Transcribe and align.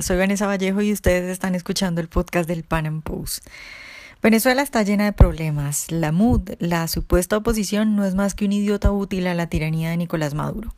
Soy 0.00 0.16
Vanessa 0.16 0.46
Vallejo 0.46 0.80
y 0.80 0.92
ustedes 0.92 1.30
están 1.30 1.54
escuchando 1.54 2.00
el 2.00 2.08
podcast 2.08 2.48
del 2.48 2.64
Pan 2.64 2.86
Am 2.86 3.02
Post. 3.02 3.44
Venezuela 4.22 4.62
está 4.62 4.82
llena 4.82 5.04
de 5.04 5.12
problemas. 5.12 5.90
La 5.90 6.10
MUD, 6.10 6.52
la 6.58 6.88
supuesta 6.88 7.36
oposición, 7.36 7.96
no 7.96 8.06
es 8.06 8.14
más 8.14 8.34
que 8.34 8.46
un 8.46 8.52
idiota 8.52 8.92
útil 8.92 9.26
a 9.26 9.34
la 9.34 9.48
tiranía 9.48 9.90
de 9.90 9.98
Nicolás 9.98 10.32
Maduro. 10.32 10.74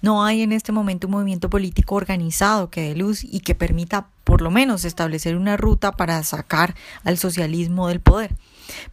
No 0.00 0.24
hay 0.24 0.40
en 0.40 0.52
este 0.52 0.72
momento 0.72 1.08
un 1.08 1.12
movimiento 1.12 1.50
político 1.50 1.94
organizado 1.94 2.70
que 2.70 2.80
dé 2.80 2.94
luz 2.94 3.22
y 3.22 3.40
que 3.40 3.54
permita 3.54 4.08
por 4.24 4.40
lo 4.40 4.50
menos 4.50 4.86
establecer 4.86 5.36
una 5.36 5.58
ruta 5.58 5.92
para 5.92 6.22
sacar 6.22 6.74
al 7.04 7.18
socialismo 7.18 7.88
del 7.88 8.00
poder. 8.00 8.34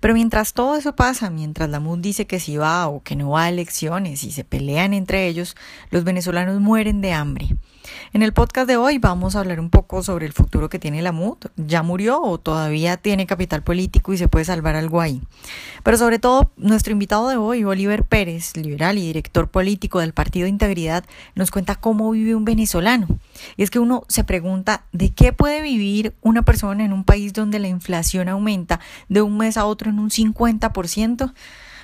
Pero 0.01 0.13
mientras 0.13 0.53
todo 0.53 0.75
eso 0.75 0.95
pasa, 0.97 1.29
mientras 1.29 1.69
la 1.69 1.79
MUD 1.79 1.99
dice 1.99 2.27
que 2.27 2.41
sí 2.41 2.57
va 2.57 2.87
o 2.87 3.03
que 3.03 3.15
no 3.15 3.31
va 3.31 3.43
a 3.43 3.49
elecciones 3.49 4.25
y 4.25 4.31
se 4.31 4.43
pelean 4.43 4.93
entre 4.93 5.27
ellos, 5.27 5.55
los 5.91 6.03
venezolanos 6.03 6.59
mueren 6.59 6.99
de 6.99 7.13
hambre. 7.13 7.55
En 8.13 8.23
el 8.23 8.33
podcast 8.33 8.67
de 8.67 8.77
hoy 8.77 8.97
vamos 8.97 9.35
a 9.35 9.39
hablar 9.39 9.59
un 9.59 9.69
poco 9.69 10.03
sobre 10.03 10.25
el 10.25 10.33
futuro 10.33 10.69
que 10.69 10.79
tiene 10.79 11.01
la 11.01 11.11
MUD. 11.11 11.37
¿Ya 11.55 11.81
murió 11.83 12.21
o 12.21 12.37
todavía 12.37 12.97
tiene 12.97 13.25
capital 13.25 13.63
político 13.63 14.13
y 14.13 14.17
se 14.17 14.27
puede 14.27 14.45
salvar 14.45 14.75
algo 14.75 15.01
ahí? 15.01 15.21
Pero 15.83 15.97
sobre 15.97 16.19
todo, 16.19 16.51
nuestro 16.57 16.91
invitado 16.91 17.29
de 17.29 17.37
hoy, 17.37 17.63
Oliver 17.63 18.03
Pérez, 18.03 18.55
liberal 18.57 18.97
y 18.97 19.01
director 19.01 19.49
político 19.49 19.99
del 19.99 20.13
Partido 20.13 20.47
Integridad, 20.47 21.05
nos 21.35 21.51
cuenta 21.51 21.75
cómo 21.75 22.11
vive 22.11 22.35
un 22.35 22.45
venezolano. 22.45 23.07
Y 23.57 23.63
es 23.63 23.69
que 23.69 23.79
uno 23.79 24.03
se 24.07 24.23
pregunta, 24.23 24.83
¿de 24.91 25.09
qué 25.09 25.33
puede 25.33 25.61
vivir 25.61 26.13
una 26.21 26.43
persona 26.43 26.83
en 26.83 26.93
un 26.93 27.03
país 27.03 27.33
donde 27.33 27.59
la 27.59 27.67
inflación 27.67 28.29
aumenta 28.29 28.79
de 29.09 29.21
un 29.21 29.37
mes 29.37 29.57
a 29.57 29.65
otro 29.65 29.89
en 29.89 29.99
un 29.99 30.09
50%? 30.09 31.33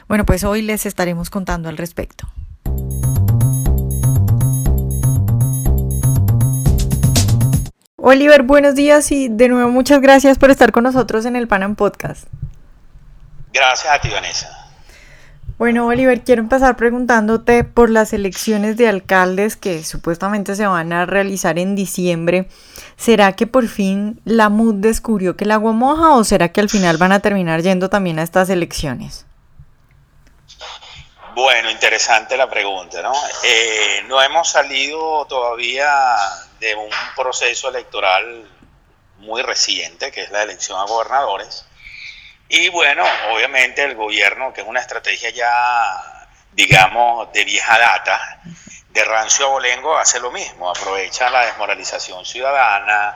Bueno, 0.07 0.25
pues 0.25 0.43
hoy 0.43 0.61
les 0.61 0.85
estaremos 0.85 1.29
contando 1.29 1.69
al 1.69 1.77
respecto. 1.77 2.27
Oliver, 7.99 8.43
buenos 8.43 8.75
días 8.75 9.11
y 9.11 9.27
de 9.27 9.49
nuevo 9.49 9.71
muchas 9.71 10.01
gracias 10.01 10.37
por 10.37 10.51
estar 10.51 10.71
con 10.71 10.83
nosotros 10.83 11.25
en 11.25 11.35
el 11.35 11.47
Panam 11.47 11.75
Podcast. 11.75 12.27
Gracias 13.51 13.91
a 13.91 13.99
ti, 13.99 14.09
Vanessa. 14.09 14.69
Bueno, 15.57 15.87
Oliver, 15.87 16.23
quiero 16.23 16.43
empezar 16.43 16.77
preguntándote 16.77 17.63
por 17.63 17.89
las 17.89 18.13
elecciones 18.13 18.77
de 18.77 18.87
alcaldes 18.87 19.55
que 19.55 19.83
supuestamente 19.83 20.55
se 20.55 20.67
van 20.67 20.93
a 20.93 21.07
realizar 21.07 21.57
en 21.57 21.75
diciembre. 21.75 22.47
¿Será 22.97 23.31
que 23.35 23.47
por 23.47 23.67
fin 23.67 24.21
la 24.25 24.49
MUD 24.49 24.75
descubrió 24.75 25.35
que 25.35 25.45
el 25.45 25.51
agua 25.51 25.71
moja 25.71 26.11
o 26.11 26.23
será 26.23 26.49
que 26.49 26.61
al 26.61 26.69
final 26.69 26.97
van 26.97 27.13
a 27.13 27.19
terminar 27.21 27.63
yendo 27.63 27.89
también 27.89 28.19
a 28.19 28.23
estas 28.23 28.51
elecciones? 28.51 29.25
Bueno, 31.33 31.71
interesante 31.71 32.37
la 32.37 32.47
pregunta, 32.47 33.01
¿no? 33.01 33.13
Eh, 33.43 34.03
no 34.07 34.21
hemos 34.21 34.49
salido 34.49 35.25
todavía 35.25 35.87
de 36.59 36.75
un 36.75 36.89
proceso 37.15 37.69
electoral 37.69 38.49
muy 39.19 39.41
reciente, 39.41 40.11
que 40.11 40.21
es 40.21 40.31
la 40.31 40.43
elección 40.43 40.79
a 40.79 40.85
gobernadores. 40.85 41.65
Y 42.49 42.69
bueno, 42.69 43.05
obviamente 43.31 43.83
el 43.83 43.95
gobierno, 43.95 44.53
que 44.53 44.61
es 44.61 44.67
una 44.67 44.79
estrategia 44.79 45.29
ya, 45.31 46.27
digamos, 46.53 47.31
de 47.33 47.43
vieja 47.43 47.77
data, 47.77 48.41
de 48.89 49.03
rancio 49.03 49.45
a 49.45 49.49
bolengo, 49.49 49.97
hace 49.97 50.19
lo 50.19 50.31
mismo, 50.31 50.69
aprovecha 50.69 51.29
la 51.29 51.45
desmoralización 51.45 52.25
ciudadana, 52.25 53.15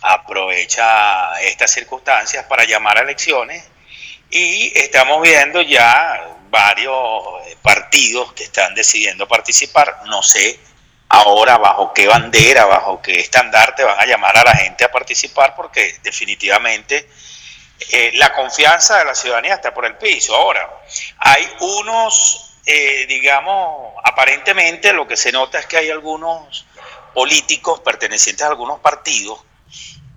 aprovecha 0.00 1.40
estas 1.40 1.72
circunstancias 1.72 2.44
para 2.46 2.64
llamar 2.64 2.98
a 2.98 3.02
elecciones. 3.02 3.64
Y 4.30 4.78
estamos 4.78 5.22
viendo 5.22 5.60
ya 5.62 6.36
varios 6.50 7.02
partidos 7.62 8.32
que 8.34 8.44
están 8.44 8.74
decidiendo 8.74 9.26
participar, 9.26 10.02
no 10.06 10.22
sé 10.22 10.60
ahora 11.08 11.56
bajo 11.58 11.92
qué 11.92 12.06
bandera, 12.06 12.66
bajo 12.66 13.00
qué 13.00 13.20
estandarte 13.20 13.84
van 13.84 13.98
a 13.98 14.06
llamar 14.06 14.36
a 14.36 14.44
la 14.44 14.54
gente 14.54 14.84
a 14.84 14.92
participar, 14.92 15.54
porque 15.54 15.98
definitivamente 16.02 17.08
eh, 17.92 18.12
la 18.14 18.32
confianza 18.32 18.98
de 18.98 19.04
la 19.04 19.14
ciudadanía 19.14 19.54
está 19.54 19.72
por 19.72 19.86
el 19.86 19.96
piso. 19.96 20.34
Ahora, 20.36 20.68
hay 21.18 21.48
unos, 21.60 22.56
eh, 22.66 23.06
digamos, 23.06 23.94
aparentemente 24.04 24.92
lo 24.92 25.06
que 25.06 25.16
se 25.16 25.32
nota 25.32 25.58
es 25.58 25.66
que 25.66 25.78
hay 25.78 25.90
algunos 25.90 26.66
políticos 27.14 27.80
pertenecientes 27.80 28.44
a 28.44 28.48
algunos 28.48 28.80
partidos 28.80 29.40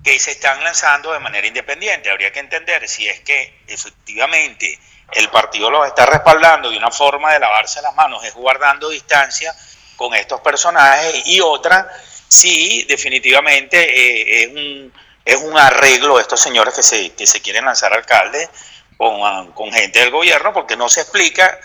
que 0.03 0.19
se 0.19 0.31
están 0.31 0.63
lanzando 0.63 1.13
de 1.13 1.19
manera 1.19 1.47
independiente. 1.47 2.09
Habría 2.09 2.31
que 2.33 2.39
entender 2.39 2.87
si 2.87 3.07
es 3.07 3.19
que 3.21 3.61
efectivamente 3.67 4.79
el 5.13 5.29
partido 5.29 5.69
los 5.69 5.87
está 5.87 6.05
respaldando 6.05 6.71
y 6.71 6.77
una 6.77 6.89
forma 6.89 7.33
de 7.33 7.39
lavarse 7.39 7.81
las 7.81 7.93
manos 7.95 8.23
es 8.23 8.33
guardando 8.33 8.89
distancia 8.89 9.53
con 10.01 10.15
estos 10.15 10.41
personajes 10.41 11.27
y 11.27 11.41
otra, 11.41 11.87
sí, 12.27 12.83
definitivamente 12.89 13.77
eh, 13.77 14.43
es, 14.43 14.47
un, 14.49 14.93
es 15.23 15.35
un 15.35 15.55
arreglo 15.55 16.19
estos 16.19 16.39
señores 16.39 16.73
que 16.73 16.81
se, 16.81 17.11
que 17.11 17.27
se 17.27 17.39
quieren 17.39 17.65
lanzar 17.65 17.93
alcalde 17.93 18.49
con, 18.97 19.51
con 19.51 19.71
gente 19.71 19.99
del 19.99 20.09
gobierno, 20.09 20.53
porque 20.53 20.75
no 20.75 20.89
se 20.89 21.01
explica 21.01 21.59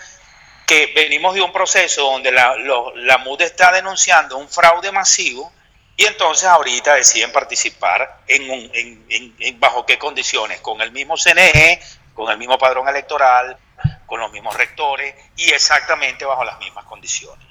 que 0.67 0.91
venimos 0.93 1.33
de 1.33 1.41
un 1.41 1.51
proceso 1.51 2.03
donde 2.03 2.31
la, 2.31 2.55
la 2.95 3.17
MUD 3.17 3.41
está 3.41 3.71
denunciando 3.71 4.37
un 4.37 4.47
fraude 4.47 4.91
masivo 4.91 5.51
y 5.95 6.05
entonces 6.05 6.47
ahorita 6.47 6.93
deciden 6.93 7.31
participar 7.31 8.19
en, 8.27 8.47
un, 8.51 8.69
en, 8.71 9.35
en, 9.39 9.59
bajo 9.59 9.83
qué 9.83 9.97
condiciones, 9.97 10.61
con 10.61 10.79
el 10.81 10.91
mismo 10.91 11.17
CNE, 11.17 11.81
con 12.13 12.29
el 12.29 12.37
mismo 12.37 12.59
padrón 12.59 12.87
electoral, 12.87 13.57
con 14.05 14.19
los 14.19 14.31
mismos 14.31 14.55
rectores 14.55 15.15
y 15.37 15.49
exactamente 15.49 16.23
bajo 16.23 16.43
las 16.43 16.59
mismas 16.59 16.85
condiciones. 16.85 17.47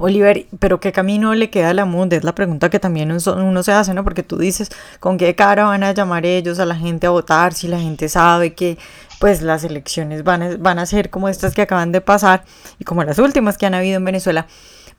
Oliver, 0.00 0.46
pero 0.58 0.80
¿qué 0.80 0.92
camino 0.92 1.34
le 1.34 1.50
queda 1.50 1.70
a 1.70 1.74
la 1.74 1.84
MUD? 1.84 2.14
Es 2.14 2.24
la 2.24 2.34
pregunta 2.34 2.70
que 2.70 2.80
también 2.80 3.12
uno 3.12 3.62
se 3.62 3.72
hace, 3.72 3.92
¿no? 3.92 4.02
Porque 4.02 4.22
tú 4.22 4.38
dices, 4.38 4.70
¿con 4.98 5.18
qué 5.18 5.34
cara 5.34 5.64
van 5.64 5.82
a 5.82 5.92
llamar 5.92 6.24
ellos 6.24 6.58
a 6.58 6.64
la 6.64 6.74
gente 6.74 7.06
a 7.06 7.10
votar 7.10 7.52
si 7.52 7.68
la 7.68 7.78
gente 7.78 8.08
sabe 8.08 8.54
que 8.54 8.78
pues 9.18 9.42
las 9.42 9.62
elecciones 9.62 10.24
van 10.24 10.42
a, 10.42 10.56
van 10.56 10.78
a 10.78 10.86
ser 10.86 11.10
como 11.10 11.28
estas 11.28 11.54
que 11.54 11.60
acaban 11.60 11.92
de 11.92 12.00
pasar 12.00 12.44
y 12.78 12.84
como 12.84 13.04
las 13.04 13.18
últimas 13.18 13.58
que 13.58 13.66
han 13.66 13.74
habido 13.74 13.98
en 13.98 14.04
Venezuela? 14.06 14.46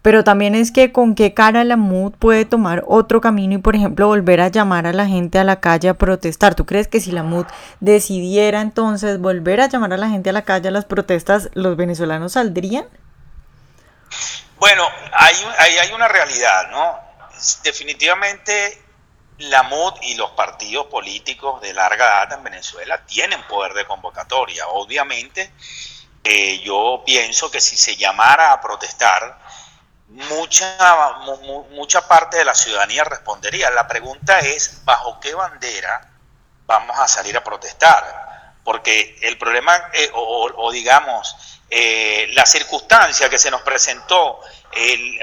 Pero 0.04 0.24
también 0.24 0.56
es 0.56 0.72
que 0.72 0.92
con 0.92 1.16
qué 1.16 1.34
cara 1.34 1.64
la 1.64 1.78
MUD 1.78 2.14
puede 2.14 2.46
tomar 2.46 2.84
otro 2.88 3.22
camino 3.22 3.56
y, 3.56 3.58
por 3.58 3.76
ejemplo, 3.76 4.08
volver 4.08 4.42
a 4.42 4.48
llamar 4.50 4.88
a 4.88 4.94
la 4.94 5.08
gente 5.08 5.38
a 5.40 5.44
la 5.44 5.60
calle 5.60 5.90
a 5.90 5.94
protestar. 5.96 6.56
¿Tú 6.56 6.66
crees 6.66 6.88
que 6.88 7.00
si 7.00 7.12
la 7.12 7.24
MUD 7.24 7.46
decidiera 7.80 8.62
entonces 8.62 9.20
volver 9.20 9.62
a 9.62 9.70
llamar 9.70 9.94
a 9.94 9.98
la 9.98 10.10
gente 10.10 10.32
a 10.32 10.34
la 10.34 10.42
calle 10.44 10.70
a 10.70 10.72
las 10.72 10.86
protestas, 10.86 11.50
los 11.54 11.76
venezolanos 11.78 12.34
saldrían? 12.34 12.86
Bueno, 14.62 14.88
hay, 15.14 15.36
hay 15.58 15.92
una 15.92 16.08
realidad, 16.08 16.70
¿no? 16.70 17.00
Definitivamente 17.64 18.80
la 19.40 19.64
MUD 19.64 19.96
y 20.04 20.14
los 20.14 20.30
partidos 20.34 20.86
políticos 20.86 21.60
de 21.62 21.74
larga 21.74 22.06
data 22.06 22.36
en 22.36 22.44
Venezuela 22.44 23.04
tienen 23.08 23.42
poder 23.48 23.74
de 23.74 23.88
convocatoria. 23.88 24.68
Obviamente, 24.68 25.52
eh, 26.24 26.60
yo 26.60 27.02
pienso 27.04 27.50
que 27.50 27.60
si 27.60 27.76
se 27.76 27.96
llamara 27.96 28.52
a 28.52 28.62
protestar, 28.62 29.40
mucha, 30.10 31.16
mucha 31.72 32.08
parte 32.08 32.38
de 32.38 32.46
la 32.46 32.54
ciudadanía 32.54 33.04
respondería. 33.04 33.72
La 33.72 33.88
pregunta 33.88 34.42
es, 34.42 34.86
¿bajo 34.86 35.20
qué 35.20 35.34
bandera 35.34 36.08
vamos 36.68 37.00
a 37.00 37.08
salir 37.08 37.36
a 37.36 37.44
protestar? 37.44 38.60
Porque 38.64 39.18
el 39.24 39.40
problema, 39.40 39.90
eh, 39.94 40.12
o 40.14 40.72
digamos, 40.72 41.61
eh, 41.74 42.28
la 42.34 42.46
circunstancia 42.46 43.30
que 43.30 43.38
se 43.38 43.50
nos 43.50 43.62
presentó 43.62 44.42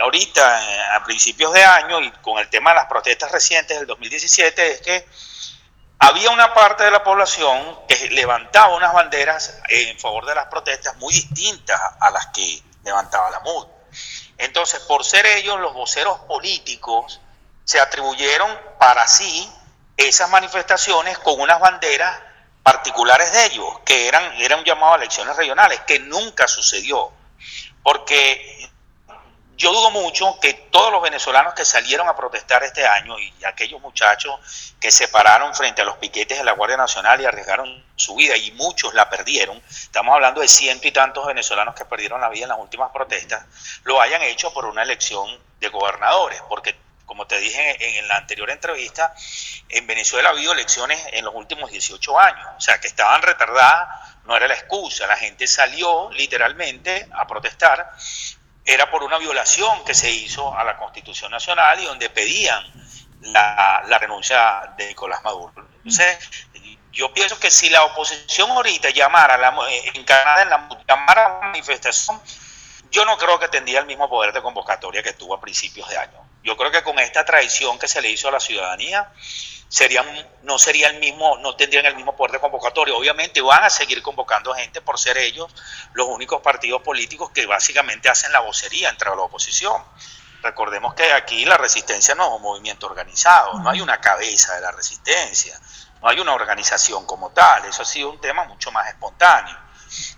ahorita 0.01 0.65
eh, 0.65 0.83
a 0.95 1.05
principios 1.05 1.53
de 1.53 1.63
año 1.63 2.01
y 2.01 2.11
con 2.23 2.39
el 2.39 2.49
tema 2.49 2.71
de 2.71 2.77
las 2.77 2.87
protestas 2.87 3.31
recientes 3.31 3.77
del 3.77 3.87
2017 3.87 4.73
es 4.73 4.81
que 4.81 5.07
había 5.99 6.31
una 6.31 6.55
parte 6.55 6.85
de 6.85 6.91
la 6.91 7.05
población 7.05 7.81
que 7.87 8.09
levantaba 8.09 8.75
unas 8.75 8.95
banderas 8.95 9.61
en 9.69 9.99
favor 10.01 10.25
de 10.25 10.37
las 10.37 10.47
protestas 10.47 10.97
muy 10.97 11.13
distintas 11.13 11.79
a 12.01 12.11
las 12.11 12.29
que 12.29 12.63
levantaba 12.83 13.29
la 13.29 13.41
MUD. 13.41 13.67
Entonces, 14.39 14.81
por 14.81 15.05
ser 15.05 15.27
ellos 15.27 15.61
los 15.61 15.75
voceros 15.75 16.19
políticos, 16.21 17.21
se 17.65 17.79
atribuyeron 17.79 18.51
para 18.79 19.07
sí 19.07 19.53
esas 19.99 20.31
manifestaciones 20.31 21.19
con 21.19 21.39
unas 21.41 21.61
banderas 21.61 22.19
particulares 22.73 23.33
de 23.33 23.47
ellos, 23.47 23.81
que 23.83 24.09
eran, 24.09 24.23
era 24.35 24.55
un 24.55 24.83
a 24.83 24.97
elecciones 24.97 25.35
regionales, 25.37 25.81
que 25.87 26.01
nunca 26.01 26.47
sucedió. 26.47 27.11
Porque 27.83 28.69
yo 29.57 29.73
dudo 29.73 29.91
mucho 29.91 30.39
que 30.39 30.53
todos 30.53 30.93
los 30.93 31.01
venezolanos 31.01 31.55
que 31.55 31.65
salieron 31.65 32.07
a 32.09 32.15
protestar 32.15 32.63
este 32.65 32.87
año 32.87 33.19
y 33.19 33.33
aquellos 33.47 33.81
muchachos 33.81 34.75
que 34.79 34.91
se 34.91 35.09
pararon 35.09 35.55
frente 35.55 35.81
a 35.81 35.87
los 35.87 35.97
piquetes 35.97 36.37
de 36.37 36.45
la 36.45 36.53
Guardia 36.53 36.77
Nacional 36.77 37.19
y 37.23 37.25
arriesgaron 37.25 37.87
su 37.97 38.15
vida 38.17 38.37
y 38.37 38.53
muchos 38.53 38.93
la 38.93 39.09
perdieron, 39.09 39.61
estamos 39.71 40.15
hablando 40.15 40.43
de 40.43 40.49
ciento 40.49 40.87
y 40.87 40.93
tantos 40.93 41.27
venezolanos 41.27 41.75
que 41.75 41.87
perdieron 41.87 42.21
la 42.21 42.29
vida 42.29 42.43
en 42.45 42.51
las 42.51 42.59
últimas 42.59 42.93
protestas, 42.93 43.47
lo 43.85 43.99
hayan 43.99 44.21
hecho 44.23 44.53
por 44.53 44.67
una 44.67 44.83
elección 44.83 45.27
de 45.59 45.69
gobernadores, 45.69 46.43
porque 46.51 46.77
como 47.09 47.27
te 47.27 47.41
dije 47.41 47.99
en 47.99 48.07
la 48.07 48.19
anterior 48.19 48.51
entrevista, 48.51 49.15
en 49.71 49.87
Venezuela 49.87 50.29
ha 50.29 50.33
habido 50.33 50.53
elecciones 50.53 51.03
en 51.13 51.25
los 51.25 51.35
últimos 51.35 51.71
18 51.71 52.21
años, 52.21 52.47
o 52.57 52.61
sea, 52.61 52.79
que 52.79 52.87
estaban 52.87 53.23
retardadas, 53.23 54.19
no 54.27 54.37
era 54.37 54.47
la 54.47 54.55
excusa, 54.55 55.07
la 55.07 55.17
gente 55.17 55.47
salió 55.47 56.11
literalmente 56.13 57.09
a 57.13 57.27
protestar, 57.27 57.91
era 58.63 58.91
por 58.91 59.03
una 59.03 59.17
violación 59.17 59.83
que 59.87 59.95
se 59.95 60.11
hizo 60.11 60.57
a 60.57 60.63
la 60.65 60.77
Constitución 60.77 61.31
Nacional 61.31 61.81
y 61.81 61.87
donde 61.87 62.11
pedían 62.11 62.63
la, 63.23 63.99
renuncia 63.99 64.75
de 64.77 64.89
Nicolás 64.89 65.25
Maduro. 65.25 65.67
Entonces, 65.79 66.19
yo 66.93 67.13
pienso 67.15 67.41
que 67.41 67.51
si 67.51 67.71
la 67.71 67.85
oposición 67.85 68.51
ahorita 68.51 68.91
llamara, 68.91 69.39
la, 69.39 69.57
eh, 69.71 69.93
encarnada 69.95 70.43
en 70.43 70.51
la, 70.51 70.69
llamara 70.87 71.25
a 71.25 71.29
la 71.31 71.47
manifestación, 71.47 72.21
yo 72.91 73.07
no 73.07 73.17
creo 73.17 73.39
que 73.39 73.49
tendría 73.49 73.81
el 73.81 73.87
mismo 73.87 74.11
poder 74.11 74.35
de 74.35 74.43
convocatoria 74.43 75.03
que 75.03 75.15
tuvo 75.15 75.35
a 75.35 75.41
principios 75.41 75.89
de 75.89 75.97
año. 75.97 76.28
Yo 76.49 76.57
creo 76.57 76.71
que 76.71 76.83
con 76.83 76.99
esta 76.99 77.27
traición 77.27 77.79
que 77.79 77.87
se 77.87 78.01
le 78.01 78.09
hizo 78.09 78.27
a 78.27 78.31
la 78.31 78.41
ciudadanía, 78.41 79.13
serían, 79.69 80.07
no 80.45 80.59
sería 80.59 80.89
el 80.89 80.99
mismo, 80.99 81.37
no 81.37 81.55
tendrían 81.57 81.85
el 81.85 81.95
mismo 81.95 82.17
poder 82.17 82.33
de 82.33 82.41
convocatoria. 82.41 82.95
Obviamente 82.95 83.43
van 83.43 83.65
a 83.65 83.69
seguir 83.69 84.01
convocando 84.01 84.55
gente 84.55 84.81
por 84.81 84.99
ser 84.99 85.19
ellos 85.19 85.55
los 85.93 86.09
únicos 86.09 86.41
partidos 86.41 86.81
políticos 86.81 87.31
que 87.35 87.45
básicamente 87.45 88.09
hacen 88.09 88.33
la 88.33 88.41
vocería 88.41 88.89
entre 88.89 89.11
la 89.11 89.21
oposición. 89.21 89.85
Recordemos 90.43 90.95
que 90.95 91.13
aquí 91.13 91.45
la 91.45 91.59
resistencia 91.59 92.15
no 92.15 92.29
es 92.29 92.37
un 92.37 92.43
movimiento 92.43 92.87
organizado, 92.87 93.59
no 93.59 93.69
hay 93.69 93.83
una 93.83 94.01
cabeza 94.01 94.55
de 94.55 94.63
la 94.63 94.71
resistencia, 94.71 95.61
no 96.01 96.09
hay 96.09 96.19
una 96.19 96.33
organización 96.33 97.05
como 97.05 97.29
tal, 97.31 97.67
eso 97.67 97.83
ha 97.83 97.85
sido 97.85 98.09
un 98.09 98.23
tema 98.23 98.45
mucho 98.45 98.73
más 98.73 98.89
espontáneo. 98.89 99.55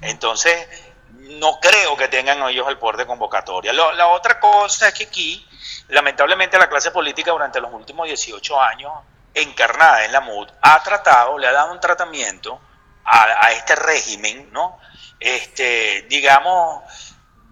Entonces, 0.03 0.69
no 1.11 1.59
creo 1.59 1.97
que 1.97 2.07
tengan 2.07 2.41
ellos 2.49 2.69
el 2.69 2.79
poder 2.79 2.99
de 2.99 3.07
convocatoria. 3.07 3.73
la 3.73 4.07
otra 4.07 4.39
cosa 4.39 4.89
es 4.89 4.95
que 4.95 5.05
aquí, 5.05 5.45
lamentablemente, 5.91 6.59
la 6.59 6.69
clase 6.69 6.91
política 6.91 7.31
durante 7.33 7.61
los 7.61 7.73
últimos 7.73 8.07
18 8.07 8.61
años, 8.61 8.93
encarnada 9.35 10.05
en 10.05 10.13
la 10.13 10.21
MUD, 10.21 10.49
ha 10.63 10.83
tratado, 10.83 11.39
le 11.39 11.47
ha 11.47 11.53
dado 11.53 11.73
un 11.73 11.81
tratamiento 11.81 12.61
a, 13.05 13.47
a 13.47 13.53
este 13.53 13.77
régimen, 13.77 14.51
¿no? 14.53 14.79
Este, 15.19 16.07
digamos, 16.09 16.83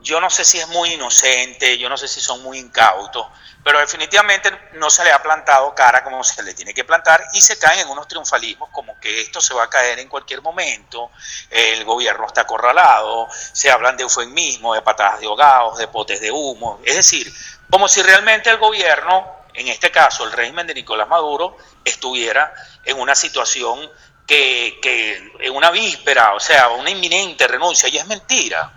yo 0.00 0.20
no 0.20 0.30
sé 0.30 0.44
si 0.44 0.58
es 0.58 0.68
muy 0.68 0.94
inocente, 0.94 1.76
yo 1.78 1.88
no 1.88 1.96
sé 1.96 2.08
si 2.08 2.20
son 2.20 2.42
muy 2.42 2.58
incautos, 2.58 3.26
pero 3.64 3.80
definitivamente 3.80 4.50
no 4.74 4.88
se 4.88 5.04
le 5.04 5.12
ha 5.12 5.22
plantado 5.22 5.74
cara 5.74 6.04
como 6.04 6.22
se 6.22 6.42
le 6.42 6.54
tiene 6.54 6.72
que 6.72 6.84
plantar 6.84 7.22
y 7.34 7.40
se 7.40 7.58
caen 7.58 7.80
en 7.80 7.88
unos 7.88 8.08
triunfalismos 8.08 8.70
como 8.70 8.98
que 9.00 9.20
esto 9.20 9.40
se 9.40 9.52
va 9.52 9.64
a 9.64 9.70
caer 9.70 9.98
en 9.98 10.08
cualquier 10.08 10.40
momento, 10.40 11.10
el 11.50 11.84
gobierno 11.84 12.26
está 12.26 12.42
acorralado, 12.42 13.28
se 13.30 13.70
hablan 13.70 13.96
de 13.96 14.04
eufemismo, 14.04 14.74
de 14.74 14.82
patadas 14.82 15.20
de 15.20 15.26
ahogados, 15.26 15.78
de 15.78 15.88
potes 15.88 16.20
de 16.20 16.30
humo, 16.30 16.80
es 16.84 16.96
decir, 16.96 17.30
como 17.70 17.88
si 17.88 18.02
realmente 18.02 18.50
el 18.50 18.58
gobierno, 18.58 19.44
en 19.54 19.68
este 19.68 19.90
caso 19.90 20.24
el 20.24 20.32
régimen 20.32 20.66
de 20.66 20.74
Nicolás 20.74 21.08
Maduro, 21.08 21.56
estuviera 21.84 22.52
en 22.84 22.98
una 22.98 23.14
situación 23.14 23.90
que, 24.26 24.78
que, 24.82 25.32
en 25.40 25.56
una 25.56 25.70
víspera, 25.70 26.34
o 26.34 26.40
sea, 26.40 26.68
una 26.68 26.90
inminente 26.90 27.48
renuncia, 27.48 27.88
y 27.88 27.96
es 27.96 28.06
mentira, 28.06 28.74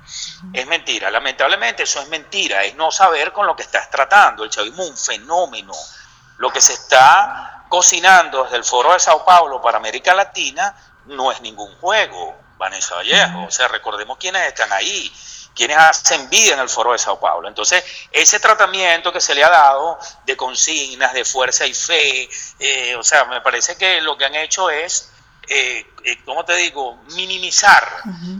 es 0.53 0.65
mentira, 0.65 1.11
lamentablemente 1.11 1.83
eso 1.83 1.99
es 1.99 2.07
mentira, 2.07 2.63
es 2.63 2.75
no 2.75 2.89
saber 2.89 3.33
con 3.33 3.45
lo 3.45 3.55
que 3.55 3.63
estás 3.63 3.89
tratando, 3.89 4.45
el 4.45 4.49
chavismo 4.49 4.83
es 4.83 4.89
un 4.91 4.97
fenómeno, 4.97 5.73
lo 6.37 6.51
que 6.53 6.61
se 6.61 6.73
está 6.73 7.65
cocinando 7.67 8.45
desde 8.45 8.57
el 8.57 8.63
foro 8.63 8.93
de 8.93 8.99
Sao 8.99 9.25
Paulo 9.25 9.61
para 9.61 9.77
América 9.77 10.13
Latina 10.13 10.73
no 11.07 11.33
es 11.33 11.41
ningún 11.41 11.75
juego, 11.79 12.33
Vanessa 12.57 12.95
Vallejo, 12.95 13.43
o 13.43 13.51
sea, 13.51 13.67
recordemos 13.67 14.17
quiénes 14.17 14.47
están 14.47 14.71
ahí, 14.71 15.11
quienes 15.55 15.77
hacen 15.77 16.29
vida 16.29 16.53
en 16.53 16.59
el 16.59 16.69
foro 16.69 16.93
de 16.93 16.97
Sao 16.97 17.19
Paulo. 17.19 17.47
Entonces, 17.47 17.83
ese 18.11 18.39
tratamiento 18.39 19.11
que 19.11 19.21
se 19.21 19.35
le 19.35 19.43
ha 19.43 19.49
dado 19.49 19.99
de 20.25 20.37
consignas, 20.37 21.13
de 21.13 21.25
fuerza 21.25 21.65
y 21.65 21.73
fe, 21.73 22.29
eh, 22.59 22.95
o 22.95 23.03
sea, 23.03 23.25
me 23.25 23.41
parece 23.41 23.75
que 23.75 24.01
lo 24.01 24.17
que 24.17 24.25
han 24.25 24.35
hecho 24.35 24.69
es 24.69 25.11
eh, 25.47 25.85
eh, 26.03 26.17
¿cómo 26.23 26.45
te 26.45 26.55
digo?, 26.55 26.97
minimizar 27.15 27.85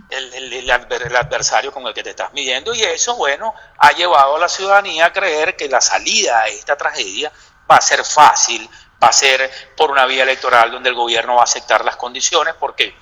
el, 0.09 0.69
adversario 0.71 1.71
con 1.71 1.85
el 1.85 1.93
que 1.93 2.03
te 2.03 2.11
estás 2.11 2.31
midiendo 2.33 2.73
y 2.73 2.83
eso, 2.83 3.15
bueno, 3.15 3.53
ha 3.77 3.91
llevado 3.91 4.35
a 4.35 4.39
la 4.39 4.47
ciudadanía 4.47 5.07
a 5.07 5.13
creer 5.13 5.55
que 5.55 5.67
la 5.67 5.81
salida 5.81 6.39
a 6.39 6.47
esta 6.47 6.77
tragedia 6.77 7.31
va 7.69 7.75
a 7.75 7.81
ser 7.81 8.05
fácil, 8.05 8.69
va 9.03 9.07
a 9.09 9.13
ser 9.13 9.51
por 9.75 9.91
una 9.91 10.05
vía 10.05 10.23
electoral 10.23 10.71
donde 10.71 10.89
el 10.89 10.95
gobierno 10.95 11.35
va 11.35 11.41
a 11.41 11.45
aceptar 11.45 11.83
las 11.83 11.97
condiciones, 11.97 12.53
porque 12.59 12.95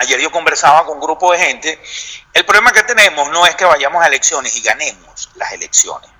ayer 0.00 0.20
yo 0.20 0.30
conversaba 0.30 0.84
con 0.84 0.94
un 0.94 1.00
grupo 1.00 1.32
de 1.32 1.38
gente, 1.38 1.82
el 2.32 2.44
problema 2.44 2.72
que 2.72 2.82
tenemos 2.82 3.28
no 3.30 3.46
es 3.46 3.54
que 3.54 3.64
vayamos 3.64 4.02
a 4.02 4.06
elecciones 4.06 4.54
y 4.56 4.62
ganemos 4.62 5.30
las 5.34 5.52
elecciones. 5.52 6.10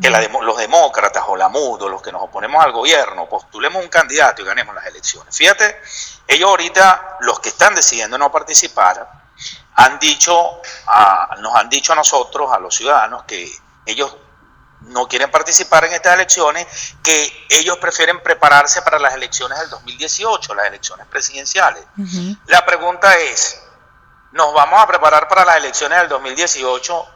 Que 0.00 0.10
los 0.10 0.56
demócratas 0.58 1.24
o 1.26 1.36
la 1.36 1.48
MUD 1.48 1.82
o 1.82 1.88
los 1.88 2.02
que 2.02 2.12
nos 2.12 2.22
oponemos 2.22 2.62
al 2.62 2.72
gobierno 2.72 3.26
postulemos 3.28 3.82
un 3.82 3.88
candidato 3.88 4.42
y 4.42 4.44
ganemos 4.44 4.74
las 4.74 4.86
elecciones. 4.86 5.34
Fíjate, 5.34 5.80
ellos 6.28 6.50
ahorita, 6.50 7.16
los 7.20 7.40
que 7.40 7.48
están 7.48 7.74
decidiendo 7.74 8.18
no 8.18 8.30
participar, 8.30 9.08
han 9.74 9.98
dicho 9.98 10.60
nos 11.38 11.54
han 11.54 11.68
dicho 11.70 11.92
a 11.92 11.96
nosotros, 11.96 12.52
a 12.52 12.58
los 12.58 12.74
ciudadanos, 12.74 13.24
que 13.24 13.50
ellos 13.86 14.14
no 14.82 15.08
quieren 15.08 15.30
participar 15.30 15.84
en 15.84 15.92
estas 15.94 16.14
elecciones, 16.14 16.66
que 17.02 17.46
ellos 17.48 17.78
prefieren 17.78 18.22
prepararse 18.22 18.82
para 18.82 18.98
las 18.98 19.14
elecciones 19.14 19.58
del 19.60 19.70
2018, 19.70 20.54
las 20.54 20.66
elecciones 20.66 21.06
presidenciales. 21.06 21.84
La 22.46 22.64
pregunta 22.64 23.14
es, 23.14 23.62
¿nos 24.32 24.52
vamos 24.54 24.80
a 24.80 24.86
preparar 24.86 25.28
para 25.28 25.44
las 25.44 25.56
elecciones 25.56 25.98
del 25.98 26.08
2018 26.08 27.06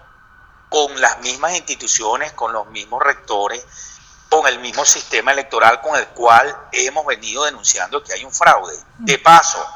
con 0.68 1.00
las 1.00 1.18
mismas 1.20 1.54
instituciones, 1.56 2.32
con 2.32 2.52
los 2.52 2.66
mismos 2.68 3.02
rectores, 3.02 3.64
con 4.30 4.46
el 4.46 4.60
mismo 4.60 4.84
sistema 4.84 5.32
electoral 5.32 5.80
con 5.80 5.96
el 5.96 6.06
cual 6.08 6.56
hemos 6.70 7.04
venido 7.04 7.44
denunciando 7.44 8.02
que 8.02 8.12
hay 8.12 8.24
un 8.24 8.32
fraude. 8.32 8.74
De 8.98 9.18
paso, 9.18 9.66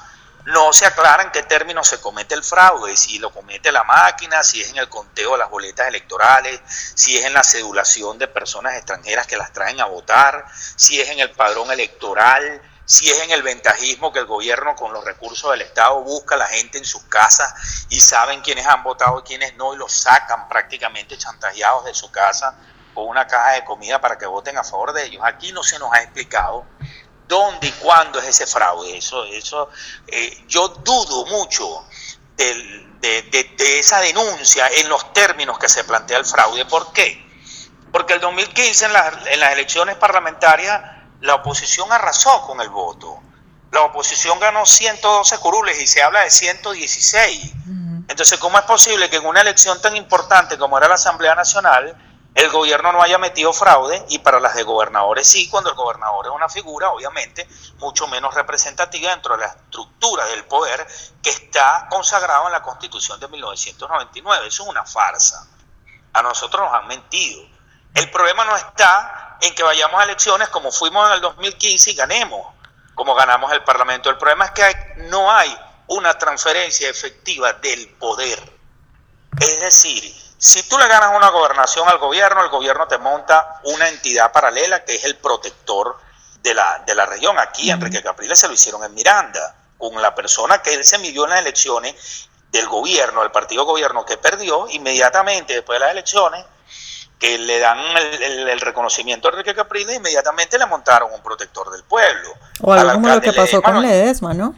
no 0.45 0.73
se 0.73 0.85
aclara 0.85 1.23
en 1.23 1.31
qué 1.31 1.43
términos 1.43 1.89
se 1.89 2.01
comete 2.01 2.35
el 2.35 2.45
fraude, 2.45 2.97
si 2.97 3.19
lo 3.19 3.31
comete 3.31 3.73
la 3.73 3.85
máquina, 3.85 4.43
si 4.43 4.61
es 4.61 4.71
en 4.71 4.77
el 4.77 4.89
conteo 4.89 5.33
de 5.33 5.39
las 5.39 5.51
boletas 5.51 5.89
electorales, 5.89 6.61
si 6.67 7.17
es 7.17 7.25
en 7.25 7.33
la 7.33 7.43
cedulación 7.43 8.19
de 8.19 8.29
personas 8.29 8.75
extranjeras 8.75 9.27
que 9.27 9.37
las 9.37 9.53
traen 9.53 9.81
a 9.81 9.87
votar, 9.87 10.45
si 10.77 11.01
es 11.01 11.09
en 11.09 11.21
el 11.21 11.31
padrón 11.31 11.71
electoral, 11.71 12.61
si 12.85 13.11
es 13.11 13.23
en 13.23 13.31
el 13.31 13.43
ventajismo 13.43 14.13
que 14.13 14.19
el 14.19 14.27
gobierno 14.27 14.77
con 14.77 14.93
los 14.93 15.05
recursos 15.05 15.51
del 15.51 15.63
Estado 15.63 16.03
busca 16.03 16.35
a 16.35 16.39
la 16.39 16.47
gente 16.47 16.77
en 16.77 16.85
sus 16.85 17.03
casas 17.05 17.87
y 17.89 18.01
saben 18.01 18.43
quiénes 18.43 18.67
han 18.67 18.83
votado 18.83 19.21
y 19.21 19.23
quiénes 19.23 19.57
no 19.57 19.73
y 19.73 19.79
los 19.79 19.93
sacan 19.93 20.49
prácticamente 20.49 21.17
chantajeados 21.17 21.87
de 21.87 21.95
su 21.95 22.11
casa 22.11 22.55
con 22.93 23.09
una 23.09 23.27
caja 23.27 23.53
de 23.53 23.65
comida 23.65 24.01
para 24.01 24.19
que 24.19 24.27
voten 24.27 24.59
a 24.59 24.65
favor 24.65 24.93
de 24.93 25.07
ellos. 25.07 25.23
Aquí 25.25 25.53
no 25.53 25.63
se 25.63 25.79
nos 25.79 25.93
ha 25.95 26.03
explicado 26.03 26.67
dónde 27.29 27.69
y 27.69 27.73
cuándo 27.73 28.19
es 28.19 28.29
ese 28.29 28.47
fraude. 28.47 28.97
Eso, 28.97 29.25
eso, 29.25 29.69
eh, 30.07 30.45
yo 30.49 30.69
dudo 30.69 31.27
mucho 31.27 31.85
de, 32.37 33.79
esa 33.79 34.01
denuncia 34.01 34.69
en 34.69 34.89
los 34.89 35.13
términos 35.13 35.59
que 35.59 35.69
se 35.69 35.85
plantea 35.85 36.19
el 36.19 36.25
fraude. 36.25 36.65
¿Por 36.65 36.93
qué? 36.93 37.23
Porque 37.93 38.15
el 38.15 38.21
2015 38.21 38.87
en, 38.87 38.93
en 39.27 39.41
las 39.41 39.53
elecciones 39.53 39.97
parlamentarias 39.97 40.81
la 41.21 41.37
oposición 41.37 41.91
arrasó 41.93 42.43
con 42.43 42.61
el 42.61 42.69
voto. 42.69 43.19
La 43.73 43.83
oposición 43.83 44.39
ganó 44.39 44.67
112 44.67 45.39
curules 45.39 45.81
y 45.81 45.87
se 45.87 46.03
habla 46.03 46.21
de 46.21 46.31
116. 46.31 47.53
Entonces, 48.07 48.39
¿cómo 48.39 48.59
es 48.59 48.65
posible 48.65 49.09
que 49.09 49.17
en 49.17 49.27
una 49.27 49.41
elección 49.41 49.81
tan 49.81 49.97
importante 49.97 50.59
como 50.59 50.77
era 50.77 50.87
la 50.87 50.95
Asamblea 50.95 51.35
Nacional, 51.35 51.97
el 52.35 52.51
gobierno 52.51 52.93
no 52.93 53.01
haya 53.01 53.17
metido 53.17 53.53
fraude 53.53 54.05
y 54.09 54.19
para 54.19 54.41
las 54.41 54.57
de 54.57 54.65
gobernadores 54.65 55.29
sí, 55.29 55.49
cuando 55.49 55.71
el 55.71 55.77
gobernador 55.77 56.27
es 56.27 56.33
una 56.33 56.49
figura, 56.49 56.91
obviamente, 56.91 57.49
mucho 57.79 58.09
menos 58.09 58.35
representativa 58.35 59.11
dentro 59.11 59.37
de 59.37 59.43
la 59.43 59.53
estructura 59.53 60.27
del 60.27 60.45
poder 60.45 60.85
que 61.23 61.31
está 61.31 61.87
consagrado 61.89 62.47
en 62.47 62.53
la 62.53 62.63
Constitución 62.63 63.21
de 63.21 63.29
1999? 63.29 64.49
Eso 64.49 64.65
es 64.65 64.69
una 64.69 64.85
farsa. 64.85 65.47
A 66.13 66.23
nosotros 66.23 66.63
nos 66.63 66.75
han 66.75 66.89
mentido. 66.89 67.43
El 67.95 68.11
problema 68.11 68.45
no 68.45 68.57
está 68.57 69.39
en 69.41 69.55
que 69.55 69.63
vayamos 69.63 70.01
a 70.01 70.05
elecciones 70.05 70.49
como 70.49 70.73
fuimos 70.73 71.07
en 71.07 71.15
el 71.15 71.21
2015 71.21 71.93
y 71.93 71.95
ganemos, 71.95 72.53
como 72.97 73.15
ganamos 73.15 73.53
el 73.53 73.63
Parlamento. 73.63 74.11
El 74.11 74.19
problema 74.19 74.47
es 74.47 74.51
que 74.51 74.95
no 75.09 75.31
hay 75.31 75.57
una 75.87 76.19
transferencia 76.19 76.91
efectiva 76.91 77.53
del 77.53 77.91
poder. 77.91 78.41
Es 79.39 79.61
decir, 79.61 80.24
si 80.45 80.63
tú 80.65 80.77
le 80.77 80.87
ganas 80.89 81.17
una 81.17 81.31
gobernación 81.31 81.89
al 81.89 81.97
gobierno, 81.97 82.43
el 82.43 82.51
gobierno 82.51 82.87
te 82.87 82.99
monta 82.99 83.61
una 83.65 83.89
entidad 83.89 84.31
paralela 84.31 84.85
que 84.85 84.95
es 84.95 85.05
el 85.05 85.17
protector 85.17 85.97
de 86.43 86.53
la, 86.53 86.83
de 86.87 86.95
la 86.95 87.07
región. 87.07 87.39
Aquí, 87.39 87.71
Enrique 87.71 88.03
Capriles 88.03 88.39
se 88.39 88.47
lo 88.47 88.53
hicieron 88.53 88.85
en 88.85 88.93
Miranda, 88.93 89.57
con 89.79 90.03
la 90.03 90.15
persona 90.15 90.61
que 90.61 90.75
él 90.75 90.85
se 90.85 90.99
midió 90.99 91.25
en 91.25 91.31
las 91.31 91.41
elecciones 91.41 92.29
del 92.53 92.69
gobierno, 92.69 93.23
del 93.23 93.31
partido 93.31 93.65
gobierno 93.65 94.05
que 94.05 94.19
perdió, 94.19 94.69
inmediatamente 94.69 95.55
después 95.55 95.77
de 95.77 95.87
las 95.87 95.93
elecciones, 95.93 96.45
que 97.19 97.39
le 97.39 97.59
dan 97.59 97.79
el, 97.79 98.61
reconocimiento 98.61 99.29
a 99.29 99.31
Enrique 99.31 99.55
Capriles, 99.55 99.97
inmediatamente 99.97 100.59
le 100.59 100.67
montaron 100.67 101.11
un 101.11 101.23
protector 101.23 101.71
del 101.71 101.85
pueblo. 101.85 102.35
O 102.61 102.71
algo 102.75 102.93
como 102.93 103.09
lo 103.09 103.21
que 103.23 103.33
pasó 103.33 103.63
con 103.63 103.81
Ledesma, 103.81 104.35
¿no? 104.35 104.55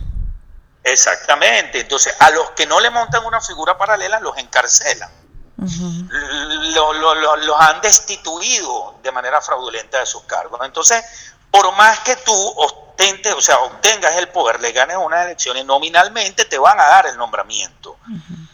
Exactamente. 0.83 1.79
Entonces, 1.79 2.13
a 2.19 2.31
los 2.31 2.51
que 2.51 2.67
no 2.67 2.81
le 2.81 2.91
montan 2.91 3.25
una 3.25 3.41
figura 3.41 3.79
paralela, 3.79 4.19
los 4.19 4.37
encarcelan. 4.37 5.26
Los 5.57 7.61
han 7.61 7.81
destituido 7.81 8.97
de 9.03 9.13
manera 9.13 9.41
fraudulenta 9.41 10.01
de 10.01 10.07
sus 10.07 10.23
cargos. 10.25 10.61
Entonces, 10.65 11.05
por 11.51 11.75
más 11.77 12.01
que 12.01 12.17
tú 12.17 12.55
ostentes, 12.57 13.35
o 13.35 13.41
sea, 13.41 13.59
obtengas 13.61 14.17
el 14.17 14.29
poder, 14.29 14.61
le 14.61 14.73
ganes 14.73 14.97
unas 14.97 15.25
elecciones, 15.25 15.65
nominalmente 15.65 16.45
te 16.45 16.59
van 16.59 16.79
a 16.79 16.87
dar 16.87 17.07
el 17.07 17.17
nombramiento. 17.17 17.97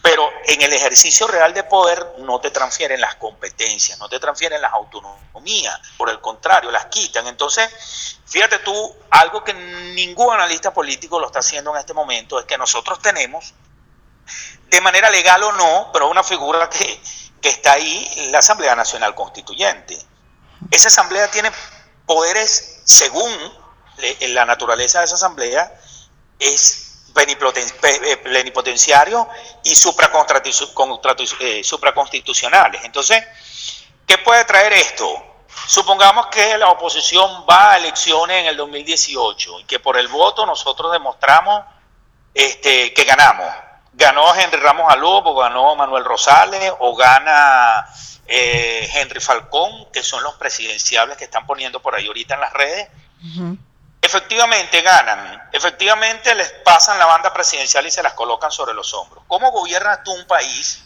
pero 0.03 0.29
en 0.47 0.61
el 0.61 0.73
ejercicio 0.73 1.29
real 1.29 1.55
de 1.55 1.63
poder 1.63 2.15
no 2.19 2.41
te 2.41 2.51
transfieren 2.51 3.01
las 3.01 3.15
competencias, 3.15 3.99
no 4.01 4.09
te 4.09 4.19
transfieren 4.19 4.61
las 4.61 4.73
autonomías, 4.73 5.81
por 5.97 6.11
el 6.11 6.21
contrario, 6.21 6.73
las 6.73 6.87
quitan. 6.87 7.29
Entonces, 7.29 8.19
fíjate 8.27 8.59
tú, 8.59 8.97
algo 9.11 9.45
que 9.45 9.55
ningún 9.55 10.35
analista 10.35 10.75
político 10.75 11.21
lo 11.21 11.27
está 11.27 11.39
haciendo 11.39 11.71
en 11.71 11.79
este 11.79 11.95
momento 11.95 12.41
es 12.41 12.47
que 12.47 12.59
nosotros 12.59 13.01
tenemos, 13.01 13.55
de 14.69 14.81
manera 14.81 15.11
legal 15.11 15.43
o 15.43 15.53
no, 15.53 15.91
pero 15.93 16.09
una 16.09 16.23
figura 16.23 16.69
que, 16.69 17.01
que 17.41 17.49
está 17.49 17.73
ahí, 17.73 18.29
la 18.31 18.39
Asamblea 18.39 18.75
Nacional 18.75 19.15
Constituyente. 19.15 19.99
Esa 20.71 20.89
asamblea 20.89 21.31
tiene 21.31 21.51
poderes 22.07 22.81
según 22.85 23.33
la 24.21 24.45
naturaleza 24.45 24.99
de 25.01 25.05
esa 25.05 25.15
asamblea, 25.15 25.73
es 26.39 26.93
eh, 27.15 28.17
plenipotenciarios 28.23 29.27
y 29.65 29.73
eh, 29.73 31.65
supraconstitucionales. 31.65 32.85
Entonces, 32.85 33.23
¿qué 34.07 34.19
puede 34.19 34.45
traer 34.45 34.73
esto? 34.73 35.07
Supongamos 35.67 36.27
que 36.29 36.57
la 36.57 36.71
oposición 36.71 37.45
va 37.49 37.73
a 37.73 37.77
elecciones 37.77 38.41
en 38.41 38.47
el 38.47 38.57
2018 38.57 39.61
y 39.61 39.65
que 39.65 39.79
por 39.79 39.99
el 39.99 40.09
voto 40.09 40.47
nosotros 40.47 40.91
demostramos 40.91 41.65
este, 42.35 42.95
que 42.95 43.05
ganamos. 43.05 43.53
Ganó 43.95 44.35
Henry 44.35 44.59
Ramos 44.59 44.93
Alú, 44.93 45.09
o 45.09 45.35
ganó 45.37 45.77
Manuel 45.77 46.05
Rosales, 46.05 46.73
o 46.79 46.97
gana 46.97 47.87
eh, 48.27 48.89
Henry 48.95 49.21
Falcón, 49.21 49.91
que 49.93 50.03
son 50.03 50.23
los 50.23 50.35
presidenciables 50.35 51.17
que 51.17 51.25
están 51.25 51.47
poniendo 51.47 51.81
por 51.81 51.95
ahí 51.95 52.07
ahorita 52.07 52.35
en 52.35 52.41
las 52.41 52.53
redes 52.53 52.89
efectivamente 54.03 54.83
ganan, 54.83 55.49
efectivamente 55.53 56.35
les 56.35 56.51
pasan 56.65 56.99
la 56.99 57.07
banda 57.07 57.33
presidencial 57.33 57.87
y 57.87 57.91
se 57.91 58.03
las 58.03 58.13
colocan 58.15 58.51
sobre 58.51 58.75
los 58.75 58.93
hombros. 58.93 59.25
¿Cómo 59.29 59.51
gobiernas 59.53 60.03
tú 60.05 60.13
un 60.13 60.27
país 60.27 60.83